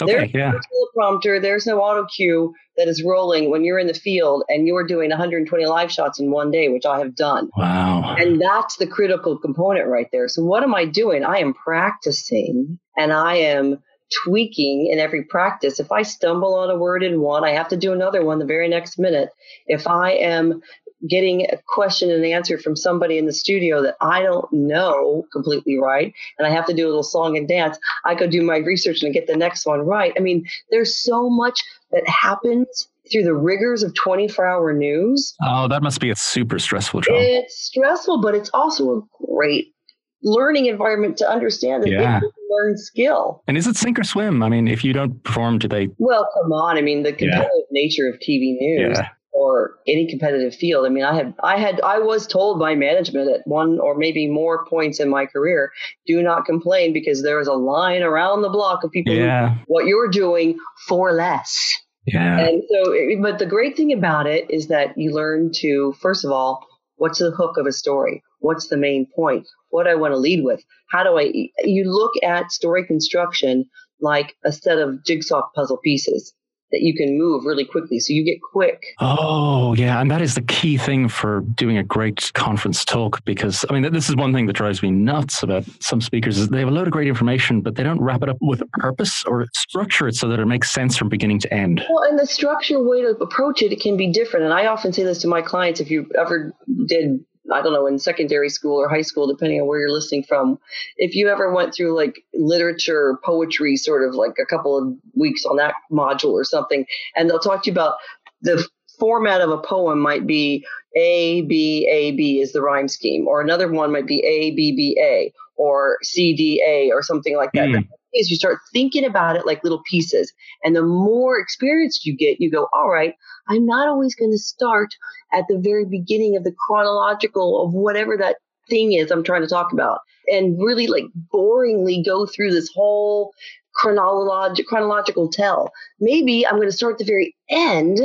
Okay, 0.00 0.12
there's 0.12 0.30
yeah. 0.34 0.52
no 0.52 0.58
teleprompter, 0.58 1.42
there's 1.42 1.66
no 1.66 1.80
auto 1.80 2.06
cue 2.06 2.54
that 2.76 2.88
is 2.88 3.02
rolling 3.02 3.50
when 3.50 3.64
you're 3.64 3.78
in 3.78 3.88
the 3.88 3.94
field 3.94 4.44
and 4.48 4.66
you're 4.66 4.86
doing 4.86 5.10
120 5.10 5.66
live 5.66 5.90
shots 5.90 6.20
in 6.20 6.30
one 6.30 6.50
day, 6.50 6.68
which 6.68 6.86
I 6.86 6.98
have 6.98 7.16
done. 7.16 7.50
Wow. 7.56 8.14
And 8.16 8.40
that's 8.40 8.76
the 8.76 8.86
critical 8.86 9.36
component 9.36 9.88
right 9.88 10.06
there. 10.12 10.28
So 10.28 10.44
what 10.44 10.62
am 10.62 10.74
I 10.74 10.84
doing? 10.84 11.24
I 11.24 11.38
am 11.38 11.54
practicing 11.54 12.78
and 12.96 13.12
I 13.12 13.34
am 13.34 13.78
tweaking 14.24 14.88
in 14.90 14.98
every 14.98 15.24
practice. 15.24 15.80
If 15.80 15.92
I 15.92 16.02
stumble 16.02 16.54
on 16.54 16.70
a 16.70 16.76
word 16.76 17.02
in 17.02 17.20
one, 17.20 17.44
I 17.44 17.50
have 17.50 17.68
to 17.68 17.76
do 17.76 17.92
another 17.92 18.24
one 18.24 18.38
the 18.38 18.46
very 18.46 18.68
next 18.68 18.98
minute. 18.98 19.30
If 19.66 19.86
I 19.86 20.12
am 20.12 20.62
getting 21.08 21.42
a 21.42 21.58
question 21.66 22.10
and 22.10 22.24
answer 22.24 22.58
from 22.58 22.74
somebody 22.74 23.18
in 23.18 23.26
the 23.26 23.32
studio 23.32 23.82
that 23.82 23.96
I 24.00 24.22
don't 24.22 24.50
know 24.52 25.26
completely 25.32 25.78
right, 25.78 26.12
and 26.38 26.46
I 26.46 26.50
have 26.50 26.66
to 26.66 26.74
do 26.74 26.86
a 26.86 26.88
little 26.88 27.02
song 27.02 27.36
and 27.36 27.46
dance, 27.46 27.78
I 28.04 28.14
go 28.14 28.26
do 28.26 28.42
my 28.42 28.56
research 28.56 29.02
and 29.02 29.14
get 29.14 29.26
the 29.26 29.36
next 29.36 29.66
one 29.66 29.80
right. 29.80 30.12
I 30.16 30.20
mean, 30.20 30.44
there's 30.70 30.96
so 30.96 31.28
much 31.30 31.62
that 31.92 32.06
happens 32.08 32.88
through 33.10 33.24
the 33.24 33.34
rigors 33.34 33.82
of 33.82 33.94
24 33.94 34.46
hour 34.46 34.72
news. 34.72 35.34
Oh, 35.42 35.68
that 35.68 35.82
must 35.82 36.00
be 36.00 36.10
a 36.10 36.16
super 36.16 36.58
stressful 36.58 37.00
job. 37.02 37.16
It's 37.18 37.58
stressful, 37.58 38.20
but 38.20 38.34
it's 38.34 38.50
also 38.52 38.98
a 38.98 39.00
great 39.26 39.74
learning 40.22 40.66
environment 40.66 41.16
to 41.18 41.28
understand 41.30 41.82
that 41.84 41.90
yeah. 41.90 42.20
learn 42.50 42.76
skill. 42.76 43.42
And 43.46 43.56
is 43.56 43.66
it 43.66 43.76
sink 43.76 43.98
or 43.98 44.04
swim? 44.04 44.42
I 44.42 44.48
mean, 44.48 44.68
if 44.68 44.84
you 44.84 44.92
don't 44.92 45.22
perform, 45.22 45.58
do 45.58 45.68
they? 45.68 45.88
Well, 45.98 46.28
come 46.34 46.52
on. 46.52 46.76
I 46.76 46.82
mean, 46.82 47.02
the 47.02 47.12
competitive 47.12 47.50
yeah. 47.54 47.82
nature 47.82 48.08
of 48.08 48.16
TV 48.16 48.56
news. 48.58 48.98
Yeah. 48.98 49.08
Or 49.30 49.74
any 49.86 50.08
competitive 50.08 50.54
field. 50.54 50.86
I 50.86 50.88
mean, 50.88 51.04
I 51.04 51.14
had, 51.14 51.34
I 51.44 51.58
had, 51.58 51.80
I 51.82 51.98
was 51.98 52.26
told 52.26 52.58
by 52.58 52.74
management 52.74 53.30
at 53.30 53.42
one 53.44 53.78
or 53.78 53.96
maybe 53.96 54.26
more 54.26 54.64
points 54.66 55.00
in 55.00 55.08
my 55.10 55.26
career, 55.26 55.70
do 56.06 56.22
not 56.22 56.46
complain 56.46 56.92
because 56.92 57.22
there 57.22 57.38
is 57.38 57.46
a 57.46 57.52
line 57.52 58.02
around 58.02 58.42
the 58.42 58.48
block 58.48 58.84
of 58.84 58.90
people. 58.90 59.14
Yeah. 59.14 59.50
Who, 59.50 59.60
what 59.66 59.86
you're 59.86 60.08
doing 60.08 60.58
for 60.88 61.12
less. 61.12 61.74
Yeah. 62.06 62.38
And 62.38 62.62
so, 62.68 62.92
eh, 62.92 63.16
but 63.20 63.38
the 63.38 63.46
great 63.46 63.76
thing 63.76 63.92
about 63.92 64.26
it 64.26 64.50
is 64.50 64.68
that 64.68 64.96
you 64.96 65.12
learn 65.12 65.50
to, 65.56 65.94
first 66.00 66.24
of 66.24 66.32
all, 66.32 66.66
what's 66.96 67.18
the 67.18 67.30
hook 67.30 67.58
of 67.58 67.66
a 67.66 67.72
story? 67.72 68.22
What's 68.40 68.68
the 68.68 68.78
main 68.78 69.06
point? 69.14 69.46
What 69.70 69.84
do 69.84 69.90
I 69.90 69.94
want 69.94 70.14
to 70.14 70.18
lead 70.18 70.42
with? 70.42 70.64
How 70.90 71.04
do 71.04 71.18
I, 71.18 71.24
eh, 71.24 71.64
you 71.64 71.84
look 71.84 72.12
at 72.24 72.50
story 72.50 72.86
construction 72.86 73.66
like 74.00 74.34
a 74.44 74.52
set 74.52 74.78
of 74.78 75.04
jigsaw 75.04 75.42
puzzle 75.54 75.78
pieces 75.78 76.32
that 76.70 76.82
you 76.82 76.94
can 76.94 77.18
move 77.18 77.44
really 77.44 77.64
quickly. 77.64 77.98
So 77.98 78.12
you 78.12 78.24
get 78.24 78.40
quick. 78.42 78.82
Oh, 79.00 79.74
yeah. 79.74 80.00
And 80.00 80.10
that 80.10 80.20
is 80.20 80.34
the 80.34 80.42
key 80.42 80.76
thing 80.76 81.08
for 81.08 81.40
doing 81.54 81.78
a 81.78 81.82
great 81.82 82.30
conference 82.34 82.84
talk 82.84 83.24
because, 83.24 83.64
I 83.70 83.78
mean, 83.78 83.90
this 83.92 84.08
is 84.08 84.16
one 84.16 84.32
thing 84.32 84.46
that 84.46 84.52
drives 84.52 84.82
me 84.82 84.90
nuts 84.90 85.42
about 85.42 85.64
some 85.80 86.00
speakers 86.00 86.38
is 86.38 86.48
they 86.48 86.58
have 86.60 86.68
a 86.68 86.72
load 86.72 86.86
of 86.86 86.92
great 86.92 87.08
information, 87.08 87.60
but 87.60 87.76
they 87.76 87.82
don't 87.82 88.00
wrap 88.00 88.22
it 88.22 88.28
up 88.28 88.36
with 88.40 88.60
a 88.60 88.66
purpose 88.66 89.24
or 89.24 89.46
structure 89.54 90.08
it 90.08 90.14
so 90.14 90.28
that 90.28 90.40
it 90.40 90.46
makes 90.46 90.70
sense 90.70 90.96
from 90.96 91.08
beginning 91.08 91.40
to 91.40 91.52
end. 91.54 91.84
Well, 91.88 92.04
and 92.04 92.18
the 92.18 92.26
structure 92.26 92.82
way 92.82 93.02
to 93.02 93.10
approach 93.20 93.62
it, 93.62 93.72
it 93.72 93.80
can 93.80 93.96
be 93.96 94.12
different. 94.12 94.44
And 94.44 94.54
I 94.54 94.66
often 94.66 94.92
say 94.92 95.04
this 95.04 95.18
to 95.22 95.28
my 95.28 95.42
clients 95.42 95.80
if 95.80 95.90
you 95.90 96.10
ever 96.18 96.52
did 96.86 97.24
I 97.52 97.62
don't 97.62 97.72
know, 97.72 97.86
in 97.86 97.98
secondary 97.98 98.48
school 98.48 98.76
or 98.76 98.88
high 98.88 99.02
school, 99.02 99.26
depending 99.26 99.60
on 99.60 99.66
where 99.66 99.80
you're 99.80 99.92
listening 99.92 100.24
from. 100.24 100.58
If 100.96 101.14
you 101.14 101.28
ever 101.28 101.52
went 101.52 101.74
through 101.74 101.96
like 101.96 102.22
literature, 102.34 103.18
poetry, 103.24 103.76
sort 103.76 104.06
of 104.06 104.14
like 104.14 104.36
a 104.40 104.46
couple 104.46 104.76
of 104.76 104.94
weeks 105.14 105.44
on 105.44 105.56
that 105.56 105.74
module 105.90 106.32
or 106.32 106.44
something, 106.44 106.86
and 107.16 107.28
they'll 107.28 107.38
talk 107.38 107.62
to 107.64 107.70
you 107.70 107.72
about 107.72 107.94
the 108.42 108.66
format 108.98 109.40
of 109.40 109.50
a 109.50 109.58
poem 109.58 110.00
might 110.00 110.26
be 110.26 110.64
A, 110.96 111.42
B, 111.42 111.88
A, 111.90 112.12
B 112.12 112.40
is 112.40 112.52
the 112.52 112.62
rhyme 112.62 112.88
scheme, 112.88 113.26
or 113.26 113.40
another 113.40 113.70
one 113.70 113.92
might 113.92 114.06
be 114.06 114.20
A, 114.20 114.54
B, 114.54 114.74
B, 114.74 115.00
A, 115.02 115.32
or 115.56 115.98
C, 116.02 116.34
D, 116.34 116.62
A, 116.66 116.90
or 116.92 117.02
something 117.02 117.36
like 117.36 117.50
that. 117.52 117.68
Mm. 117.68 117.88
Is 118.14 118.30
you 118.30 118.36
start 118.36 118.58
thinking 118.72 119.04
about 119.04 119.36
it 119.36 119.46
like 119.46 119.62
little 119.62 119.82
pieces. 119.88 120.32
And 120.64 120.74
the 120.74 120.82
more 120.82 121.38
experienced 121.38 122.06
you 122.06 122.16
get, 122.16 122.40
you 122.40 122.50
go, 122.50 122.68
all 122.72 122.88
right, 122.88 123.14
I'm 123.48 123.66
not 123.66 123.88
always 123.88 124.14
going 124.14 124.30
to 124.30 124.38
start 124.38 124.88
at 125.32 125.44
the 125.48 125.58
very 125.58 125.84
beginning 125.84 126.36
of 126.36 126.44
the 126.44 126.54
chronological 126.66 127.64
of 127.64 127.74
whatever 127.74 128.16
that 128.16 128.36
thing 128.68 128.92
is 128.92 129.10
I'm 129.10 129.24
trying 129.24 129.42
to 129.42 129.48
talk 129.48 129.72
about 129.72 130.00
and 130.26 130.58
really 130.62 130.86
like 130.86 131.04
boringly 131.32 132.04
go 132.04 132.26
through 132.26 132.52
this 132.52 132.70
whole 132.74 133.32
chronological 133.74 134.68
chronological 134.68 135.28
tell. 135.30 135.70
Maybe 136.00 136.46
I'm 136.46 136.56
going 136.56 136.68
to 136.68 136.76
start 136.76 136.94
at 136.94 136.98
the 136.98 137.04
very 137.04 137.34
end 137.48 137.98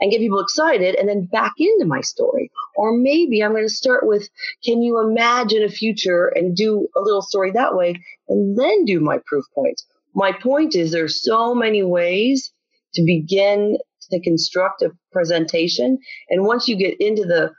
and 0.00 0.10
get 0.10 0.20
people 0.20 0.40
excited 0.40 0.94
and 0.94 1.08
then 1.08 1.24
back 1.24 1.52
into 1.58 1.86
my 1.86 2.00
story. 2.00 2.50
Or 2.76 2.96
maybe 2.96 3.42
I'm 3.42 3.52
going 3.52 3.64
to 3.64 3.68
start 3.68 4.06
with, 4.06 4.28
can 4.64 4.82
you 4.82 5.00
imagine 5.00 5.62
a 5.62 5.68
future 5.68 6.28
and 6.34 6.56
do 6.56 6.88
a 6.96 7.00
little 7.00 7.22
story 7.22 7.50
that 7.52 7.74
way 7.74 7.94
and 8.28 8.58
then 8.58 8.84
do 8.84 9.00
my 9.00 9.18
proof 9.26 9.44
points. 9.54 9.84
My 10.14 10.32
point 10.32 10.74
is 10.74 10.90
there's 10.90 11.22
so 11.22 11.54
many 11.54 11.82
ways 11.82 12.52
to 12.94 13.04
begin 13.04 13.78
to 14.10 14.20
construct 14.20 14.82
a 14.82 14.90
presentation. 15.12 15.98
And 16.30 16.44
once 16.44 16.68
you 16.68 16.76
get 16.76 16.96
into 17.00 17.22
the 17.22 17.52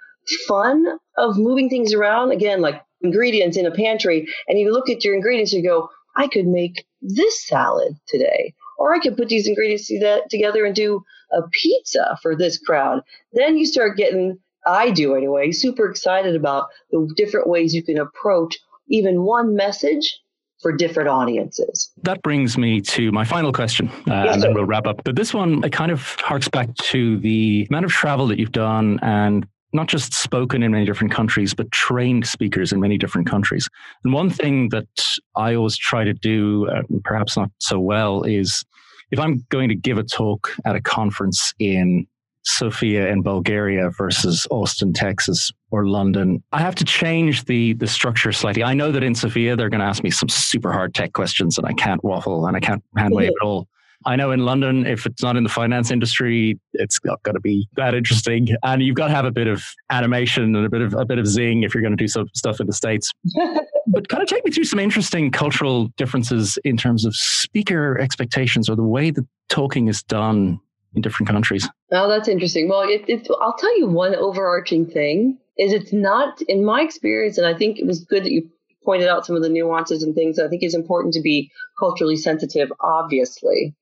fun 0.48 0.86
of 1.18 1.38
moving 1.38 1.70
things 1.70 1.94
around, 1.94 2.32
again, 2.32 2.62
like 2.62 2.82
ingredients 3.02 3.58
in 3.58 3.66
a 3.66 3.72
pantry, 3.72 4.28
and 4.48 4.60
you 4.60 4.72
look 4.72 4.90
at 4.90 5.04
your 5.04 5.16
ingredients, 5.16 5.54
you 5.54 5.64
go, 5.64 5.90
I 6.16 6.28
could 6.28 6.48
make 6.48 6.86
this 7.02 7.48
salad 7.48 7.94
today, 8.08 8.54
or 8.80 8.96
I 8.96 9.00
could 9.00 9.18
put 9.18 9.28
these 9.28 9.48
ingredients 9.48 9.92
together 10.30 10.66
and 10.66 10.74
do 10.74 11.04
a 11.32 11.42
pizza 11.52 12.18
for 12.22 12.36
this 12.36 12.58
crowd. 12.58 13.02
Then 13.34 13.58
you 13.58 13.68
start 13.68 13.98
getting, 13.98 14.40
I 14.66 14.90
do 14.90 15.16
anyway, 15.16 15.52
super 15.52 15.88
excited 15.88 16.36
about 16.36 16.70
the 16.90 17.08
different 17.16 17.48
ways 17.48 17.76
you 17.76 17.84
can 17.84 18.00
approach 18.00 18.58
even 18.88 19.24
one 19.24 19.56
message 19.56 20.20
for 20.62 20.72
different 20.72 21.10
audiences. 21.10 21.92
That 22.04 22.22
brings 22.22 22.58
me 22.58 22.82
to 22.82 23.12
my 23.12 23.24
final 23.24 23.54
question, 23.54 23.90
uh, 24.10 24.24
yes, 24.26 24.34
and 24.34 24.44
then 24.44 24.54
we'll 24.54 24.66
wrap 24.66 24.88
up. 24.88 25.02
But 25.06 25.16
this 25.16 25.34
one, 25.34 25.64
it 25.64 25.72
kind 25.72 25.92
of 25.92 26.16
harks 26.20 26.50
back 26.50 26.74
to 26.76 27.18
the 27.20 27.68
amount 27.70 27.86
of 27.86 27.92
travel 27.92 28.28
that 28.28 28.40
you've 28.40 28.52
done 28.52 29.00
and 29.02 29.48
not 29.74 29.88
just 29.88 30.14
spoken 30.14 30.64
in 30.64 30.72
many 30.72 30.86
different 30.86 31.14
countries, 31.14 31.54
but 31.54 31.72
trained 31.72 32.26
speakers 32.26 32.72
in 32.72 32.80
many 32.80 32.98
different 32.98 33.28
countries. 33.28 33.70
And 34.04 34.14
one 34.14 34.30
thing 34.30 34.70
that 34.70 34.88
I 35.36 35.56
always 35.56 35.78
try 35.78 36.04
to 36.04 36.14
do, 36.14 36.68
uh, 36.70 36.82
perhaps 37.04 37.38
not 37.38 37.52
so 37.60 37.80
well, 37.80 38.24
is 38.24 38.64
if 39.12 39.20
I'm 39.20 39.46
going 39.50 39.70
to 39.70 39.76
give 39.76 39.98
a 39.98 40.04
talk 40.04 40.52
at 40.66 40.76
a 40.76 40.82
conference 40.82 41.54
in 41.60 42.08
Sofia 42.44 43.10
in 43.10 43.22
Bulgaria 43.22 43.90
versus 43.90 44.48
Austin, 44.50 44.94
Texas, 44.94 45.52
or 45.72 45.86
London. 45.88 46.42
I 46.52 46.60
have 46.60 46.76
to 46.76 46.86
change 46.86 47.46
the 47.46 47.74
the 47.74 47.88
structure 47.88 48.32
slightly. 48.32 48.64
I 48.64 48.74
know 48.74 48.92
that 48.92 49.04
in 49.04 49.14
Sofia 49.14 49.56
they're 49.56 49.70
going 49.70 49.82
to 49.82 49.86
ask 49.86 50.04
me 50.04 50.10
some 50.10 50.30
super 50.30 50.72
hard 50.72 50.96
tech 50.96 51.14
questions, 51.14 51.58
and 51.58 51.68
I 51.68 51.74
can't 51.74 52.04
waffle 52.04 52.48
and 52.48 52.56
I 52.56 52.60
can't 52.60 52.84
hand 52.96 53.14
wave 53.14 53.32
at 53.42 53.46
all. 53.46 53.68
I 54.06 54.16
know 54.16 54.32
in 54.32 54.40
London, 54.40 54.86
if 54.86 55.06
it's 55.06 55.22
not 55.22 55.36
in 55.36 55.44
the 55.44 55.50
finance 55.50 55.92
industry, 55.92 56.60
it's 56.74 57.00
not 57.04 57.22
going 57.24 57.36
to 57.36 57.42
be 57.42 57.68
that 57.76 57.94
interesting, 57.94 58.50
and 58.64 58.82
you've 58.82 58.96
got 58.96 59.08
to 59.08 59.14
have 59.14 59.26
a 59.26 59.32
bit 59.32 59.48
of 59.48 59.64
animation 59.90 60.56
and 60.56 60.66
a 60.66 60.70
bit 60.70 60.82
of 60.82 60.94
a 60.94 61.06
bit 61.06 61.20
of 61.20 61.28
zing 61.28 61.64
if 61.64 61.74
you're 61.74 61.84
going 61.84 61.96
to 61.96 62.02
do 62.02 62.08
some 62.08 62.28
stuff 62.34 62.60
in 62.60 62.68
the 62.68 62.74
states. 62.74 63.12
but 63.88 64.08
kind 64.08 64.24
of 64.24 64.30
take 64.30 64.46
me 64.46 64.52
through 64.52 64.64
some 64.64 64.80
interesting 64.80 65.32
cultural 65.32 65.88
differences 65.98 66.58
in 66.64 66.78
terms 66.78 67.06
of 67.06 67.16
speaker 67.16 68.00
expectations 68.00 68.70
or 68.70 68.76
the 68.76 68.84
way 68.84 69.12
that 69.12 69.26
talking 69.50 69.88
is 69.88 70.04
done 70.04 70.60
in 70.96 71.02
different 71.02 71.30
countries. 71.30 71.68
Oh, 71.92 72.08
that's 72.08 72.28
interesting. 72.28 72.70
Well, 72.70 72.82
it, 72.82 73.04
it's, 73.08 73.30
I'll 73.42 73.58
tell 73.58 73.78
you 73.78 73.88
one 73.88 74.16
overarching 74.16 74.86
thing 74.86 75.38
is 75.58 75.74
it's 75.74 75.94
not, 75.94 76.42
in 76.44 76.64
my 76.64 76.82
experience, 76.82 77.38
and 77.38 77.46
I 77.46 77.54
think 77.54 77.80
it 77.80 77.86
was 77.86 78.04
good 78.06 78.24
that 78.24 78.32
you 78.32 78.50
pointed 78.84 79.10
out 79.10 79.26
some 79.26 79.36
of 79.36 79.42
the 79.42 79.50
nuances 79.50 80.04
and 80.04 80.16
things. 80.16 80.40
I 80.40 80.48
think 80.48 80.64
it's 80.64 80.76
important 80.76 81.14
to 81.16 81.22
be 81.22 81.52
culturally 81.78 82.16
sensitive, 82.16 82.72
obviously. 82.82 83.76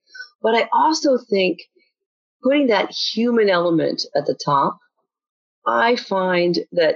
But 0.47 0.55
I 0.55 0.69
also 0.71 1.17
think 1.17 1.57
putting 2.41 2.67
that 2.67 2.91
human 2.91 3.49
element 3.49 4.05
at 4.15 4.25
the 4.25 4.39
top, 4.45 4.77
I 5.65 5.97
find 5.97 6.57
that 6.71 6.95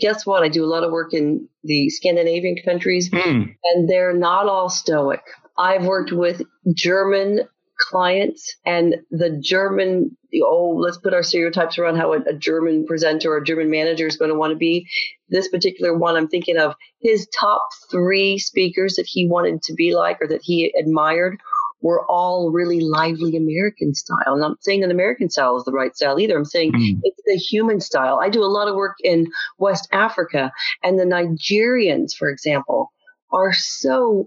guess 0.00 0.24
what? 0.24 0.42
I 0.42 0.48
do 0.48 0.64
a 0.64 0.72
lot 0.72 0.82
of 0.82 0.90
work 0.90 1.12
in 1.12 1.46
the 1.62 1.90
Scandinavian 1.90 2.56
countries, 2.64 3.10
mm. 3.10 3.54
and 3.64 3.86
they're 3.86 4.14
not 4.14 4.48
all 4.48 4.70
stoic. 4.70 5.20
I've 5.58 5.84
worked 5.84 6.10
with 6.10 6.40
German 6.74 7.40
clients 7.78 8.56
and 8.64 8.94
the 9.10 9.38
German, 9.42 10.16
oh, 10.42 10.78
let's 10.80 10.96
put 10.96 11.12
our 11.12 11.22
stereotypes 11.22 11.76
around 11.76 11.96
how 11.96 12.14
a, 12.14 12.32
German 12.32 12.86
presenter 12.86 13.32
or 13.32 13.36
a 13.36 13.44
German 13.44 13.68
manager 13.68 14.06
is 14.06 14.16
going 14.16 14.30
to 14.30 14.38
want 14.38 14.52
to 14.52 14.56
be. 14.56 14.88
This 15.28 15.48
particular 15.48 15.92
one, 15.98 16.16
I'm 16.16 16.28
thinking 16.28 16.56
of 16.56 16.74
his 17.02 17.28
top 17.38 17.60
three 17.90 18.38
speakers 18.38 18.94
that 18.94 19.06
he 19.06 19.28
wanted 19.28 19.60
to 19.64 19.74
be 19.74 19.94
like 19.94 20.16
or 20.22 20.28
that 20.28 20.40
he 20.42 20.72
admired 20.78 21.38
were 21.80 22.04
all 22.06 22.50
really 22.50 22.80
lively 22.80 23.36
American 23.36 23.94
style. 23.94 24.16
And 24.26 24.44
I'm 24.44 24.50
not 24.50 24.64
saying 24.64 24.80
that 24.80 24.90
American 24.90 25.30
style 25.30 25.56
is 25.56 25.64
the 25.64 25.72
right 25.72 25.94
style 25.94 26.18
either. 26.18 26.36
I'm 26.36 26.44
saying 26.44 26.72
mm. 26.72 27.00
it's 27.02 27.20
the 27.26 27.36
human 27.36 27.80
style. 27.80 28.18
I 28.20 28.28
do 28.28 28.42
a 28.42 28.46
lot 28.46 28.68
of 28.68 28.74
work 28.74 28.96
in 29.02 29.26
West 29.58 29.88
Africa, 29.92 30.52
and 30.82 30.98
the 30.98 31.04
Nigerians, 31.04 32.14
for 32.16 32.28
example, 32.28 32.92
are 33.30 33.52
so 33.52 34.26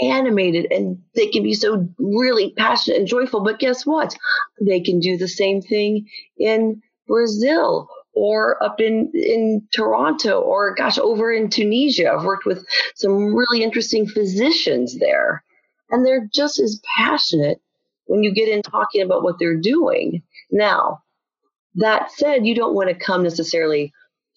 animated 0.00 0.70
and 0.70 1.02
they 1.16 1.26
can 1.26 1.42
be 1.42 1.54
so 1.54 1.88
really 1.98 2.52
passionate 2.56 2.98
and 2.98 3.08
joyful. 3.08 3.42
But 3.42 3.58
guess 3.58 3.84
what? 3.84 4.16
They 4.60 4.80
can 4.80 5.00
do 5.00 5.16
the 5.16 5.28
same 5.28 5.60
thing 5.60 6.06
in 6.38 6.80
Brazil 7.08 7.88
or 8.12 8.62
up 8.62 8.80
in, 8.80 9.10
in 9.14 9.66
Toronto 9.74 10.40
or 10.40 10.74
gosh, 10.74 10.98
over 10.98 11.32
in 11.32 11.48
Tunisia. 11.48 12.12
I've 12.12 12.24
worked 12.24 12.46
with 12.46 12.64
some 12.94 13.34
really 13.34 13.62
interesting 13.62 14.06
physicians 14.06 14.98
there 14.98 15.42
and 15.90 16.06
they're 16.06 16.28
just 16.32 16.58
as 16.58 16.80
passionate 16.98 17.60
when 18.06 18.22
you 18.22 18.32
get 18.32 18.48
in 18.48 18.62
talking 18.62 19.02
about 19.02 19.22
what 19.22 19.38
they're 19.38 19.60
doing. 19.60 20.22
Now, 20.50 21.02
that 21.76 22.10
said, 22.10 22.46
you 22.46 22.54
don't 22.54 22.74
want 22.74 22.88
to 22.88 22.94
come 22.94 23.22
necessarily 23.22 23.92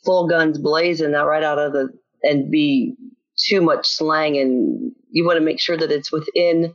full 0.06 0.28
guns 0.28 0.58
blazing 0.58 1.12
that 1.12 1.26
right 1.26 1.44
out 1.44 1.60
of 1.60 1.74
the 1.74 1.90
and 2.24 2.52
be 2.52 2.96
too 3.38 3.62
much 3.62 3.88
slang 3.88 4.38
and 4.38 4.92
you 5.10 5.26
want 5.26 5.38
to 5.38 5.44
make 5.44 5.60
sure 5.60 5.78
that 5.78 5.92
it's 5.92 6.12
within 6.12 6.74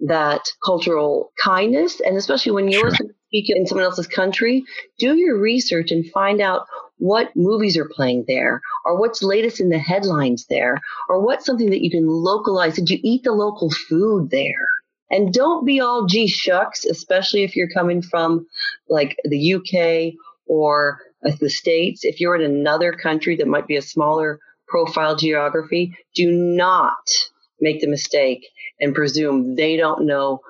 that 0.00 0.40
cultural 0.64 1.32
kindness 1.42 2.00
and 2.00 2.16
especially 2.16 2.52
when 2.52 2.68
you're 2.68 2.94
sure. 2.94 3.06
speaking 3.28 3.56
in 3.56 3.66
someone 3.66 3.84
else's 3.84 4.06
country 4.06 4.64
do 4.98 5.16
your 5.16 5.38
research 5.38 5.90
and 5.90 6.10
find 6.10 6.40
out 6.40 6.66
what 7.00 7.34
movies 7.34 7.76
are 7.76 7.88
playing 7.88 8.24
there 8.28 8.60
or 8.84 8.98
what's 8.98 9.22
latest 9.22 9.58
in 9.58 9.70
the 9.70 9.78
headlines 9.78 10.46
there 10.48 10.78
or 11.08 11.24
what's 11.24 11.46
something 11.46 11.70
that 11.70 11.82
you 11.82 11.90
can 11.90 12.06
localize. 12.06 12.76
Did 12.76 12.90
you 12.90 12.98
eat 13.02 13.24
the 13.24 13.32
local 13.32 13.70
food 13.70 14.30
there? 14.30 14.68
And 15.10 15.32
don't 15.32 15.66
be 15.66 15.80
all 15.80 16.06
gee 16.06 16.28
shucks 16.28 16.84
especially 16.84 17.42
if 17.42 17.56
you're 17.56 17.70
coming 17.70 18.02
from 18.02 18.46
like 18.88 19.16
the 19.24 19.54
uk 19.54 20.14
or 20.46 21.00
uh, 21.26 21.32
the 21.40 21.50
states. 21.50 22.04
If 22.04 22.20
you're 22.20 22.36
in 22.36 22.42
another 22.42 22.92
country 22.92 23.34
that 23.36 23.48
might 23.48 23.66
be 23.66 23.76
a 23.76 23.82
smaller 23.82 24.38
profile 24.68 25.16
geography, 25.16 25.96
do 26.14 26.30
not 26.30 27.10
make 27.60 27.80
the 27.80 27.88
mistake 27.88 28.46
and 28.78 28.94
presume 28.94 29.56
they 29.56 29.76
don't 29.76 30.06
know 30.06 30.40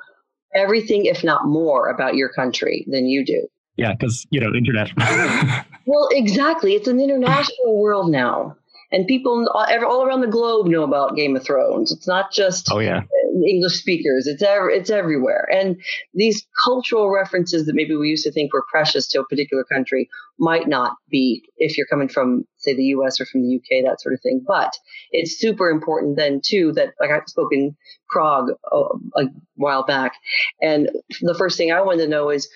everything, 0.55 1.07
if 1.07 1.23
not 1.23 1.47
more, 1.47 1.89
about 1.89 2.17
your 2.17 2.29
country 2.29 2.85
than 2.89 3.07
you 3.07 3.25
do. 3.25 3.47
Yeah, 3.81 3.93
because, 3.93 4.27
you 4.31 4.41
know, 4.41 4.55
internet. 4.55 4.91
well, 5.87 6.09
exactly. 6.11 6.75
It's 6.75 6.87
an 6.89 7.01
international 7.01 7.79
world 7.79 8.11
now. 8.11 8.57
And 8.93 9.07
people 9.07 9.49
all 9.55 10.05
around 10.05 10.21
the 10.21 10.27
globe 10.27 10.67
know 10.67 10.83
about 10.83 11.17
Game 11.17 11.37
of 11.37 11.45
Thrones. 11.45 11.93
It's 11.93 12.09
not 12.09 12.33
just 12.33 12.69
oh 12.73 12.81
yeah 12.81 13.03
English 13.47 13.75
speakers. 13.75 14.27
It's 14.27 14.43
ev- 14.43 14.71
it's 14.71 14.91
everywhere. 14.91 15.49
And 15.53 15.81
these 16.15 16.47
cultural 16.65 17.11
references 17.11 17.67
that 17.67 17.75
maybe 17.75 17.95
we 17.95 18.09
used 18.09 18.25
to 18.25 18.33
think 18.33 18.53
were 18.53 18.65
precious 18.71 19.07
to 19.09 19.21
a 19.21 19.27
particular 19.27 19.65
country 19.65 20.09
might 20.39 20.69
not 20.69 20.95
be 21.09 21.45
if 21.57 21.77
you're 21.77 21.87
coming 21.87 22.09
from, 22.09 22.45
say, 22.59 22.75
the 22.75 22.85
US 22.97 23.21
or 23.21 23.27
from 23.27 23.43
the 23.43 23.57
UK, 23.57 23.85
that 23.85 24.01
sort 24.01 24.15
of 24.15 24.21
thing. 24.23 24.43
But 24.47 24.73
it's 25.13 25.39
super 25.39 25.71
important 25.71 26.17
then, 26.17 26.41
too, 26.45 26.73
that 26.73 26.95
like 27.01 27.11
I 27.11 27.21
spoke 27.27 27.53
in 27.53 27.77
Prague 28.09 28.51
a, 28.73 28.77
a 29.17 29.25
while 29.55 29.85
back. 29.85 30.13
And 30.61 30.91
the 31.21 31.35
first 31.35 31.57
thing 31.57 31.73
I 31.73 31.83
wanted 31.83 32.05
to 32.05 32.11
know 32.11 32.31
is, 32.31 32.49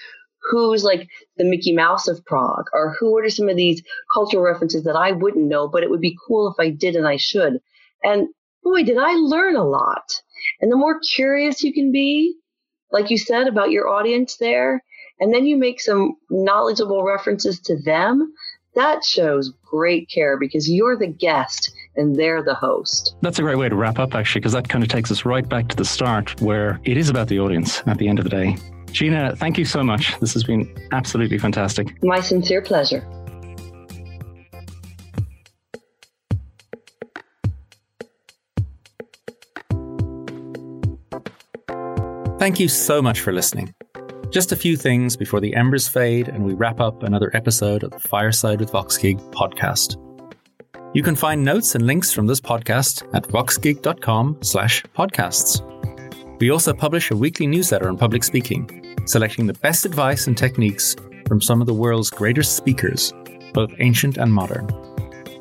who's 0.50 0.84
like 0.84 1.08
the 1.36 1.44
Mickey 1.44 1.72
Mouse 1.72 2.08
of 2.08 2.24
Prague, 2.24 2.66
or 2.72 2.94
who 2.98 3.16
are 3.18 3.28
some 3.30 3.48
of 3.48 3.56
these 3.56 3.82
cultural 4.12 4.42
references 4.42 4.84
that 4.84 4.96
I 4.96 5.12
wouldn't 5.12 5.48
know, 5.48 5.68
but 5.68 5.82
it 5.82 5.90
would 5.90 6.00
be 6.00 6.16
cool 6.26 6.48
if 6.48 6.62
I 6.62 6.70
did 6.70 6.96
and 6.96 7.06
I 7.06 7.16
should. 7.16 7.60
And 8.02 8.28
boy, 8.62 8.82
did 8.82 8.98
I 8.98 9.12
learn 9.12 9.56
a 9.56 9.64
lot. 9.64 10.22
And 10.60 10.70
the 10.70 10.76
more 10.76 11.00
curious 11.00 11.62
you 11.62 11.72
can 11.72 11.92
be, 11.92 12.34
like 12.92 13.10
you 13.10 13.18
said 13.18 13.48
about 13.48 13.70
your 13.70 13.88
audience 13.88 14.36
there, 14.36 14.82
and 15.20 15.32
then 15.32 15.46
you 15.46 15.56
make 15.56 15.80
some 15.80 16.16
knowledgeable 16.30 17.04
references 17.04 17.60
to 17.60 17.80
them, 17.82 18.32
that 18.74 19.04
shows 19.04 19.52
great 19.62 20.10
care 20.12 20.36
because 20.36 20.68
you're 20.68 20.96
the 20.96 21.06
guest 21.06 21.72
and 21.96 22.16
they're 22.16 22.42
the 22.42 22.54
host. 22.54 23.14
That's 23.20 23.38
a 23.38 23.42
great 23.42 23.56
way 23.56 23.68
to 23.68 23.76
wrap 23.76 23.98
up, 23.98 24.14
actually, 24.14 24.40
because 24.40 24.52
that 24.52 24.68
kind 24.68 24.82
of 24.82 24.90
takes 24.90 25.10
us 25.12 25.24
right 25.24 25.48
back 25.48 25.68
to 25.68 25.76
the 25.76 25.84
start 25.84 26.40
where 26.40 26.80
it 26.84 26.96
is 26.96 27.08
about 27.08 27.28
the 27.28 27.38
audience 27.38 27.82
at 27.86 27.98
the 27.98 28.08
end 28.08 28.18
of 28.18 28.24
the 28.24 28.30
day. 28.30 28.56
Gina, 28.94 29.34
thank 29.34 29.58
you 29.58 29.64
so 29.64 29.82
much. 29.82 30.18
This 30.20 30.32
has 30.34 30.44
been 30.44 30.72
absolutely 30.92 31.36
fantastic. 31.36 32.02
My 32.04 32.20
sincere 32.20 32.62
pleasure. 32.62 33.04
Thank 42.38 42.60
you 42.60 42.68
so 42.68 43.02
much 43.02 43.20
for 43.20 43.32
listening. 43.32 43.74
Just 44.30 44.52
a 44.52 44.56
few 44.56 44.76
things 44.76 45.16
before 45.16 45.40
the 45.40 45.54
embers 45.54 45.88
fade 45.88 46.28
and 46.28 46.44
we 46.44 46.54
wrap 46.54 46.78
up 46.78 47.02
another 47.02 47.32
episode 47.34 47.82
of 47.82 47.90
the 47.90 47.98
Fireside 47.98 48.60
with 48.60 48.70
VoxGig 48.70 49.18
podcast. 49.32 49.96
You 50.94 51.02
can 51.02 51.16
find 51.16 51.44
notes 51.44 51.74
and 51.74 51.84
links 51.84 52.12
from 52.12 52.28
this 52.28 52.40
podcast 52.40 53.02
at 53.12 53.24
voxgig.com 53.24 54.38
slash 54.42 54.84
podcasts. 54.96 55.62
We 56.40 56.50
also 56.50 56.72
publish 56.72 57.10
a 57.10 57.16
weekly 57.16 57.46
newsletter 57.46 57.88
on 57.88 57.96
public 57.96 58.22
speaking, 58.22 58.83
selecting 59.06 59.46
the 59.46 59.54
best 59.54 59.84
advice 59.84 60.26
and 60.26 60.36
techniques 60.36 60.96
from 61.26 61.40
some 61.40 61.60
of 61.60 61.66
the 61.66 61.74
world's 61.74 62.10
greatest 62.10 62.56
speakers, 62.56 63.12
both 63.52 63.72
ancient 63.78 64.16
and 64.16 64.32
modern. 64.32 64.68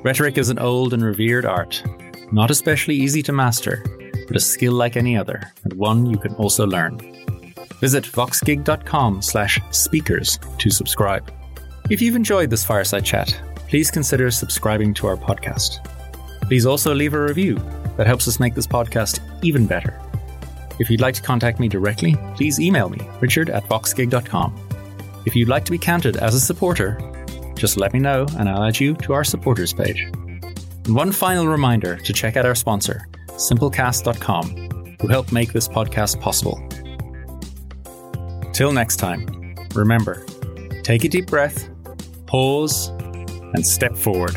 Rhetoric 0.04 0.38
is 0.38 0.50
an 0.50 0.60
old 0.60 0.94
and 0.94 1.04
revered 1.04 1.46
art, 1.46 1.84
not 2.32 2.52
especially 2.52 2.96
easy 2.96 3.22
to 3.24 3.32
master, 3.32 3.84
but 4.28 4.36
a 4.36 4.40
skill 4.40 4.74
like 4.74 4.98
any 4.98 5.18
other, 5.18 5.52
and 5.64 5.74
one 5.74 6.06
you 6.06 6.18
can 6.18 6.34
also 6.36 6.66
learn. 6.66 6.98
Visit 7.80 8.06
voxgig.com 8.06 9.22
slash 9.22 9.60
speakers 9.72 10.40
to 10.58 10.70
subscribe. 10.70 11.32
If 11.90 12.02
you've 12.02 12.16
enjoyed 12.16 12.50
this 12.50 12.64
fireside 12.64 13.06
chat, 13.06 13.38
please 13.68 13.92
consider 13.92 14.32
subscribing 14.32 14.94
to 14.96 15.08
our 15.08 15.18
podcast. 15.18 15.84
Please 16.48 16.66
also 16.66 16.94
leave 16.94 17.14
a 17.14 17.22
review 17.22 17.56
that 17.98 18.08
helps 18.08 18.28
us 18.28 18.40
make 18.40 18.56
this 18.56 18.68
podcast 18.68 19.20
even 19.44 19.68
better. 19.68 20.00
If 20.80 20.90
you'd 20.90 21.02
like 21.02 21.16
to 21.16 21.22
contact 21.22 21.60
me 21.60 21.68
directly, 21.68 22.16
please 22.36 22.60
email 22.60 22.90
me, 22.90 23.00
richard 23.20 23.50
at 23.50 23.64
voxgig.com. 23.66 24.70
If 25.26 25.36
you'd 25.36 25.48
like 25.48 25.66
to 25.66 25.72
be 25.72 25.78
counted 25.78 26.18
as 26.18 26.36
a 26.36 26.40
supporter, 26.40 27.00
just 27.56 27.78
let 27.78 27.94
me 27.94 28.00
know 28.00 28.26
and 28.38 28.50
I'll 28.50 28.64
add 28.64 28.80
you 28.80 28.96
to 28.96 29.14
our 29.14 29.24
supporters 29.24 29.74
page. 29.74 30.02
And 30.02 30.96
one 30.96 31.12
final 31.12 31.48
reminder 31.48 31.98
to 31.98 32.14
check 32.14 32.36
out 32.36 32.46
our 32.46 32.56
sponsor, 32.56 33.08
simplecast.com, 33.30 34.98
who 35.00 35.08
help 35.08 35.32
make 35.32 35.54
this 35.54 35.68
podcast 35.68 36.20
possible. 36.20 36.62
Till 38.54 38.72
next 38.72 38.98
time, 38.98 39.56
remember 39.74 40.26
take 40.84 41.04
a 41.06 41.10
deep 41.10 41.28
breath, 41.28 41.70
pause, 42.26 42.90
and 43.54 43.66
step 43.66 43.96
forward. 43.96 44.36